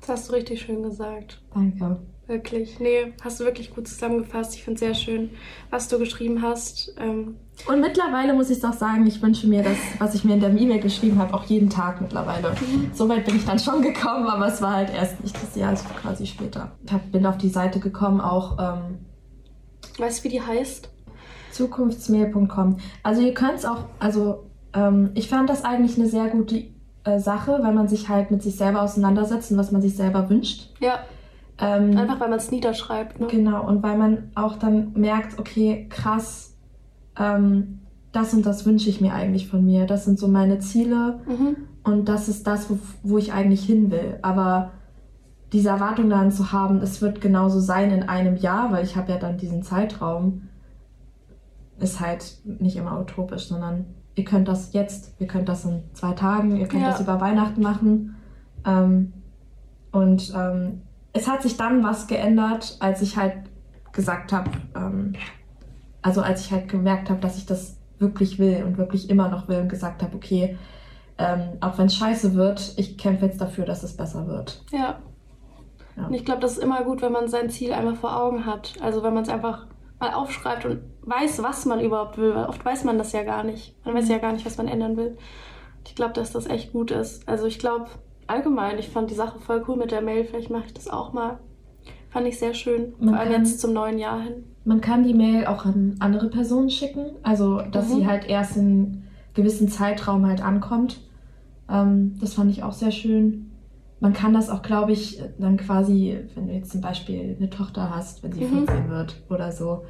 Das 0.00 0.10
hast 0.10 0.28
du 0.28 0.34
richtig 0.34 0.62
schön 0.62 0.82
gesagt. 0.82 1.42
Danke. 1.52 1.98
Wirklich. 2.28 2.78
Nee, 2.78 3.14
hast 3.24 3.40
du 3.40 3.44
wirklich 3.46 3.74
gut 3.74 3.88
zusammengefasst. 3.88 4.54
Ich 4.54 4.62
finde 4.62 4.74
es 4.74 4.80
sehr 4.80 4.94
schön, 4.94 5.30
was 5.70 5.88
du 5.88 5.98
geschrieben 5.98 6.42
hast. 6.42 6.94
Ähm 6.98 7.36
und 7.66 7.80
mittlerweile 7.80 8.34
muss 8.34 8.50
ich 8.50 8.58
es 8.58 8.64
auch 8.64 8.74
sagen, 8.74 9.06
ich 9.06 9.22
wünsche 9.22 9.48
mir 9.48 9.62
das, 9.62 9.78
was 9.98 10.14
ich 10.14 10.24
mir 10.24 10.34
in 10.34 10.40
der 10.40 10.50
E-Mail 10.50 10.80
geschrieben 10.80 11.18
habe, 11.18 11.32
auch 11.32 11.44
jeden 11.44 11.70
Tag 11.70 12.02
mittlerweile. 12.02 12.50
Mhm. 12.50 12.90
So 12.92 13.08
weit 13.08 13.24
bin 13.24 13.36
ich 13.36 13.46
dann 13.46 13.58
schon 13.58 13.80
gekommen, 13.80 14.26
aber 14.26 14.46
es 14.46 14.60
war 14.60 14.74
halt 14.74 14.90
erst 14.90 15.24
nicht 15.24 15.42
das 15.42 15.56
Jahr, 15.56 15.70
also 15.70 15.84
quasi 16.02 16.26
später. 16.26 16.72
Ich 16.84 17.10
bin 17.10 17.24
auf 17.24 17.38
die 17.38 17.48
Seite 17.48 17.80
gekommen, 17.80 18.20
auch. 18.20 18.58
Ähm, 18.58 18.98
weißt 19.96 20.20
du, 20.20 20.24
wie 20.24 20.28
die 20.28 20.42
heißt? 20.42 20.90
Zukunftsmail.com. 21.52 22.76
Also 23.02 23.22
ihr 23.22 23.32
könnt 23.32 23.54
es 23.54 23.64
auch, 23.64 23.86
also 24.00 24.50
ähm, 24.74 25.12
ich 25.14 25.30
fand 25.30 25.48
das 25.48 25.64
eigentlich 25.64 25.96
eine 25.96 26.08
sehr 26.08 26.28
gute 26.28 26.64
äh, 27.04 27.18
Sache, 27.18 27.58
weil 27.62 27.72
man 27.72 27.88
sich 27.88 28.10
halt 28.10 28.30
mit 28.30 28.42
sich 28.42 28.56
selber 28.56 28.82
auseinandersetzt 28.82 29.50
und 29.50 29.56
was 29.56 29.72
man 29.72 29.80
sich 29.80 29.96
selber 29.96 30.28
wünscht. 30.28 30.74
Ja. 30.78 31.00
Ähm, 31.60 31.96
Einfach 31.96 32.20
weil 32.20 32.28
man 32.28 32.38
es 32.38 32.50
niederschreibt. 32.50 33.20
Ne? 33.20 33.26
Genau, 33.26 33.66
und 33.66 33.82
weil 33.82 33.98
man 33.98 34.30
auch 34.34 34.56
dann 34.56 34.92
merkt, 34.94 35.38
okay, 35.38 35.86
krass, 35.88 36.54
ähm, 37.18 37.80
das 38.12 38.32
und 38.32 38.46
das 38.46 38.64
wünsche 38.64 38.88
ich 38.88 39.00
mir 39.00 39.12
eigentlich 39.12 39.48
von 39.48 39.64
mir. 39.64 39.86
Das 39.86 40.04
sind 40.04 40.18
so 40.18 40.28
meine 40.28 40.60
Ziele 40.60 41.20
mhm. 41.26 41.56
und 41.82 42.08
das 42.08 42.28
ist 42.28 42.46
das, 42.46 42.70
wo, 42.70 42.78
wo 43.02 43.18
ich 43.18 43.32
eigentlich 43.32 43.64
hin 43.64 43.90
will. 43.90 44.18
Aber 44.22 44.70
diese 45.52 45.70
Erwartung 45.70 46.10
daran 46.10 46.30
zu 46.30 46.52
haben, 46.52 46.78
es 46.78 47.02
wird 47.02 47.20
genauso 47.20 47.60
sein 47.60 47.90
in 47.90 48.02
einem 48.04 48.36
Jahr, 48.36 48.70
weil 48.72 48.84
ich 48.84 48.96
habe 48.96 49.12
ja 49.12 49.18
dann 49.18 49.38
diesen 49.38 49.62
Zeitraum, 49.62 50.42
ist 51.80 52.00
halt 52.00 52.38
nicht 52.44 52.76
immer 52.76 53.00
utopisch, 53.00 53.48
sondern 53.48 53.86
ihr 54.14 54.24
könnt 54.24 54.48
das 54.48 54.72
jetzt, 54.72 55.14
ihr 55.20 55.26
könnt 55.26 55.48
das 55.48 55.64
in 55.64 55.82
zwei 55.92 56.12
Tagen, 56.12 56.56
ihr 56.56 56.66
könnt 56.66 56.82
ja. 56.82 56.90
das 56.90 57.00
über 57.00 57.20
Weihnachten 57.20 57.62
machen. 57.62 58.16
Ähm, 58.64 59.12
und 59.92 60.32
ähm, 60.36 60.82
es 61.18 61.28
hat 61.28 61.42
sich 61.42 61.56
dann 61.56 61.82
was 61.82 62.06
geändert, 62.06 62.76
als 62.80 63.02
ich 63.02 63.16
halt 63.16 63.34
gesagt 63.92 64.32
habe, 64.32 64.50
ähm, 64.76 65.14
also 66.00 66.22
als 66.22 66.42
ich 66.42 66.52
halt 66.52 66.68
gemerkt 66.68 67.10
habe, 67.10 67.20
dass 67.20 67.36
ich 67.36 67.46
das 67.46 67.76
wirklich 67.98 68.38
will 68.38 68.62
und 68.64 68.78
wirklich 68.78 69.10
immer 69.10 69.28
noch 69.28 69.48
will 69.48 69.58
und 69.58 69.68
gesagt 69.68 70.02
habe, 70.02 70.14
okay, 70.14 70.56
ähm, 71.18 71.58
auch 71.60 71.76
wenn 71.76 71.86
es 71.86 71.96
scheiße 71.96 72.34
wird, 72.34 72.74
ich 72.76 72.96
kämpfe 72.96 73.26
jetzt 73.26 73.40
dafür, 73.40 73.64
dass 73.64 73.82
es 73.82 73.96
besser 73.96 74.28
wird. 74.28 74.62
Ja. 74.70 75.00
ja. 75.96 76.06
Und 76.06 76.14
ich 76.14 76.24
glaube, 76.24 76.40
das 76.40 76.52
ist 76.52 76.62
immer 76.62 76.84
gut, 76.84 77.02
wenn 77.02 77.10
man 77.10 77.26
sein 77.26 77.50
Ziel 77.50 77.72
einfach 77.72 77.96
vor 77.96 78.16
Augen 78.16 78.46
hat. 78.46 78.74
Also 78.80 79.02
wenn 79.02 79.14
man 79.14 79.24
es 79.24 79.28
einfach 79.28 79.66
mal 79.98 80.14
aufschreibt 80.14 80.64
und 80.66 80.80
weiß, 81.02 81.42
was 81.42 81.66
man 81.66 81.80
überhaupt 81.80 82.16
will, 82.18 82.32
weil 82.36 82.46
oft 82.46 82.64
weiß 82.64 82.84
man 82.84 82.96
das 82.96 83.10
ja 83.10 83.24
gar 83.24 83.42
nicht. 83.42 83.74
Man 83.84 83.96
weiß 83.96 84.08
ja 84.08 84.18
gar 84.18 84.32
nicht, 84.32 84.46
was 84.46 84.56
man 84.56 84.68
ändern 84.68 84.96
will. 84.96 85.18
Ich 85.84 85.96
glaube, 85.96 86.12
dass 86.12 86.30
das 86.30 86.46
echt 86.46 86.72
gut 86.72 86.92
ist. 86.92 87.28
Also 87.28 87.46
ich 87.46 87.58
glaube, 87.58 87.88
allgemein, 88.28 88.78
ich 88.78 88.88
fand 88.88 89.10
die 89.10 89.14
Sache 89.14 89.38
voll 89.38 89.64
cool 89.68 89.76
mit 89.76 89.90
der 89.90 90.02
Mail. 90.02 90.24
Vielleicht 90.24 90.50
mache 90.50 90.66
ich 90.66 90.74
das 90.74 90.88
auch 90.88 91.12
mal. 91.12 91.38
Fand 92.10 92.26
ich 92.26 92.38
sehr 92.38 92.54
schön. 92.54 92.94
Man 92.98 93.10
Vor 93.10 93.18
allem 93.18 93.32
kann, 93.32 93.44
jetzt 93.44 93.60
zum 93.60 93.72
neuen 93.72 93.98
Jahr 93.98 94.20
hin. 94.20 94.44
Man 94.64 94.80
kann 94.80 95.04
die 95.04 95.14
Mail 95.14 95.46
auch 95.46 95.64
an 95.64 95.96
andere 95.98 96.28
Personen 96.30 96.70
schicken. 96.70 97.10
Also, 97.22 97.60
dass 97.60 97.88
mhm. 97.88 97.96
sie 97.96 98.06
halt 98.06 98.28
erst 98.28 98.56
in 98.56 98.62
einem 98.62 99.02
gewissen 99.34 99.68
Zeitraum 99.68 100.26
halt 100.26 100.42
ankommt. 100.42 101.00
Ähm, 101.68 102.16
das 102.20 102.34
fand 102.34 102.50
ich 102.50 102.62
auch 102.62 102.72
sehr 102.72 102.90
schön. 102.90 103.50
Man 104.00 104.12
kann 104.12 104.32
das 104.32 104.48
auch, 104.48 104.62
glaube 104.62 104.92
ich, 104.92 105.20
dann 105.38 105.56
quasi, 105.56 106.18
wenn 106.34 106.46
du 106.46 106.54
jetzt 106.54 106.70
zum 106.70 106.80
Beispiel 106.80 107.36
eine 107.38 107.50
Tochter 107.50 107.94
hast, 107.94 108.22
wenn 108.22 108.32
sie 108.32 108.44
mhm. 108.44 108.66
14 108.66 108.88
wird 108.88 109.22
oder 109.28 109.52
so. 109.52 109.84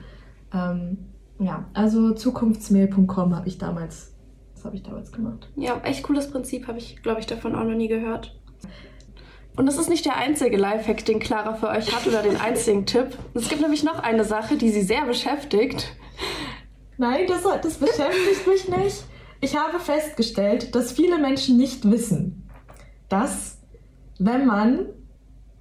Ähm, 0.52 0.98
ja, 1.38 1.66
also 1.74 2.12
zukunftsmail.com 2.14 3.36
habe 3.36 3.46
ich 3.46 3.58
damals 3.58 4.14
das 4.58 4.64
habe 4.64 4.74
ich 4.74 4.82
damals 4.82 5.12
gemacht. 5.12 5.48
Ja, 5.54 5.80
echt 5.84 6.02
cooles 6.02 6.30
Prinzip, 6.30 6.66
habe 6.66 6.78
ich, 6.78 7.00
glaube 7.02 7.20
ich, 7.20 7.26
davon 7.26 7.54
auch 7.54 7.62
noch 7.62 7.76
nie 7.76 7.86
gehört. 7.86 8.34
Und 9.56 9.66
das 9.66 9.78
ist 9.78 9.88
nicht 9.88 10.04
der 10.04 10.16
einzige 10.16 10.56
Lifehack, 10.56 11.04
den 11.04 11.20
Clara 11.20 11.54
für 11.54 11.68
euch 11.68 11.94
hat 11.94 12.06
oder 12.08 12.22
den 12.22 12.36
einzigen 12.36 12.84
Tipp. 12.84 13.16
Es 13.34 13.48
gibt 13.48 13.60
nämlich 13.60 13.84
noch 13.84 14.00
eine 14.00 14.24
Sache, 14.24 14.56
die 14.56 14.70
sie 14.70 14.82
sehr 14.82 15.04
beschäftigt. 15.04 15.92
Nein, 16.96 17.26
das, 17.28 17.42
das 17.42 17.74
beschäftigt 17.74 18.46
mich 18.48 18.68
nicht. 18.68 19.04
Ich 19.40 19.56
habe 19.56 19.78
festgestellt, 19.78 20.74
dass 20.74 20.90
viele 20.90 21.18
Menschen 21.18 21.56
nicht 21.56 21.88
wissen, 21.88 22.48
dass 23.08 23.58
wenn 24.18 24.44
man 24.46 24.86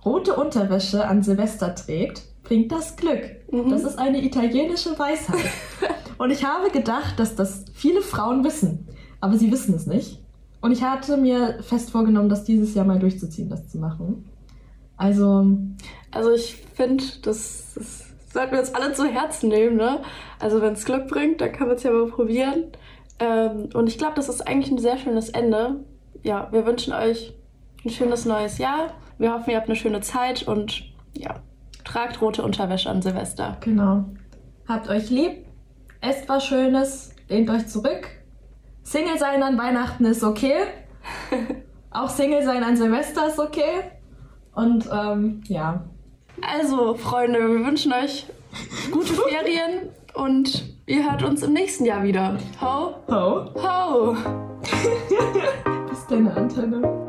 rote 0.04 0.36
Unterwäsche 0.36 1.08
an 1.08 1.22
Silvester 1.22 1.76
trägt, 1.76 2.24
bringt 2.48 2.72
das 2.72 2.96
Glück. 2.96 3.24
Mhm. 3.52 3.70
Das 3.70 3.84
ist 3.84 4.00
eine 4.00 4.24
italienische 4.24 4.98
Weisheit. 4.98 5.52
Und 6.18 6.32
ich 6.32 6.44
habe 6.46 6.72
gedacht, 6.72 7.20
dass 7.20 7.36
das 7.36 7.66
viele 7.74 8.02
Frauen 8.02 8.44
wissen, 8.44 8.88
aber 9.22 9.38
sie 9.38 9.52
wissen 9.52 9.76
es 9.76 9.86
nicht. 9.86 10.20
Und 10.62 10.72
ich 10.72 10.82
hatte 10.82 11.18
mir 11.18 11.62
fest 11.62 11.92
vorgenommen, 11.92 12.30
das 12.30 12.44
dieses 12.44 12.74
Jahr 12.74 12.86
mal 12.86 13.00
durchzuziehen, 13.00 13.50
das 13.50 13.68
zu 13.68 13.78
machen. 13.78 14.30
Also. 14.96 15.46
Also 16.12 16.32
ich 16.32 16.56
finde, 16.74 17.04
das, 17.22 17.74
das 17.76 18.06
sollten 18.34 18.54
wir 18.54 18.60
uns 18.60 18.74
alle 18.74 18.94
zu 18.94 19.06
Herzen 19.06 19.50
nehmen, 19.50 19.76
ne? 19.76 20.02
Also 20.40 20.62
wenn 20.62 20.74
es 20.74 20.86
Glück 20.86 21.08
bringt, 21.08 21.42
dann 21.42 21.52
kann 21.52 21.68
man 21.68 21.76
es 21.76 21.84
ja 21.84 21.92
mal 21.92 22.08
probieren. 22.08 22.72
Ähm, 23.20 23.70
und 23.74 23.88
ich 23.88 23.98
glaube, 23.98 24.16
das 24.16 24.30
ist 24.30 24.48
eigentlich 24.48 24.72
ein 24.72 24.80
sehr 24.80 24.98
schönes 24.98 25.30
Ende. 25.30 25.84
Ja, 26.24 26.48
wir 26.52 26.66
wünschen 26.66 26.94
euch 26.94 27.34
ein 27.86 27.90
schönes 27.90 28.26
neues 28.26 28.58
Jahr. 28.58 28.94
Wir 29.20 29.34
hoffen, 29.34 29.52
ihr 29.52 29.58
habt 29.58 29.68
eine 29.68 29.76
schöne 29.76 30.02
Zeit 30.02 30.48
und 30.48 30.84
ja, 31.14 31.42
tragt 31.98 32.22
rote 32.22 32.44
Unterwäsche 32.44 32.92
an 32.92 33.02
Silvester. 33.02 33.58
Genau. 33.62 34.06
Habt 34.68 34.88
euch 34.88 35.10
lieb 35.10 35.48
esst 36.00 36.30
was 36.30 36.46
Schönes, 36.46 37.16
lehnt 37.28 37.50
euch 37.50 37.68
zurück. 37.68 38.08
Single 38.84 39.18
sein 39.18 39.42
an 39.42 39.58
Weihnachten 39.58 40.06
ist 40.06 40.24
okay. 40.24 40.54
Auch 41.90 42.10
Single 42.10 42.44
sein 42.44 42.64
an 42.64 42.78
Silvester 42.78 43.28
ist 43.28 43.40
okay. 43.40 43.82
Und 44.54 44.88
ähm, 44.94 45.42
ja. 45.48 45.86
Also, 46.42 46.94
Freunde, 46.94 47.40
wir 47.40 47.66
wünschen 47.66 47.92
euch 47.92 48.28
gute 48.92 49.14
Ferien 49.30 49.90
und 50.14 50.78
ihr 50.86 51.04
hört 51.04 51.24
uns 51.24 51.42
im 51.42 51.54
nächsten 51.54 51.86
Jahr 51.86 52.04
wieder. 52.04 52.38
Ho! 52.62 52.94
Ho! 53.08 53.50
Ho! 53.56 54.16
Bis 55.90 56.06
deine 56.08 56.32
Antenne. 56.38 57.07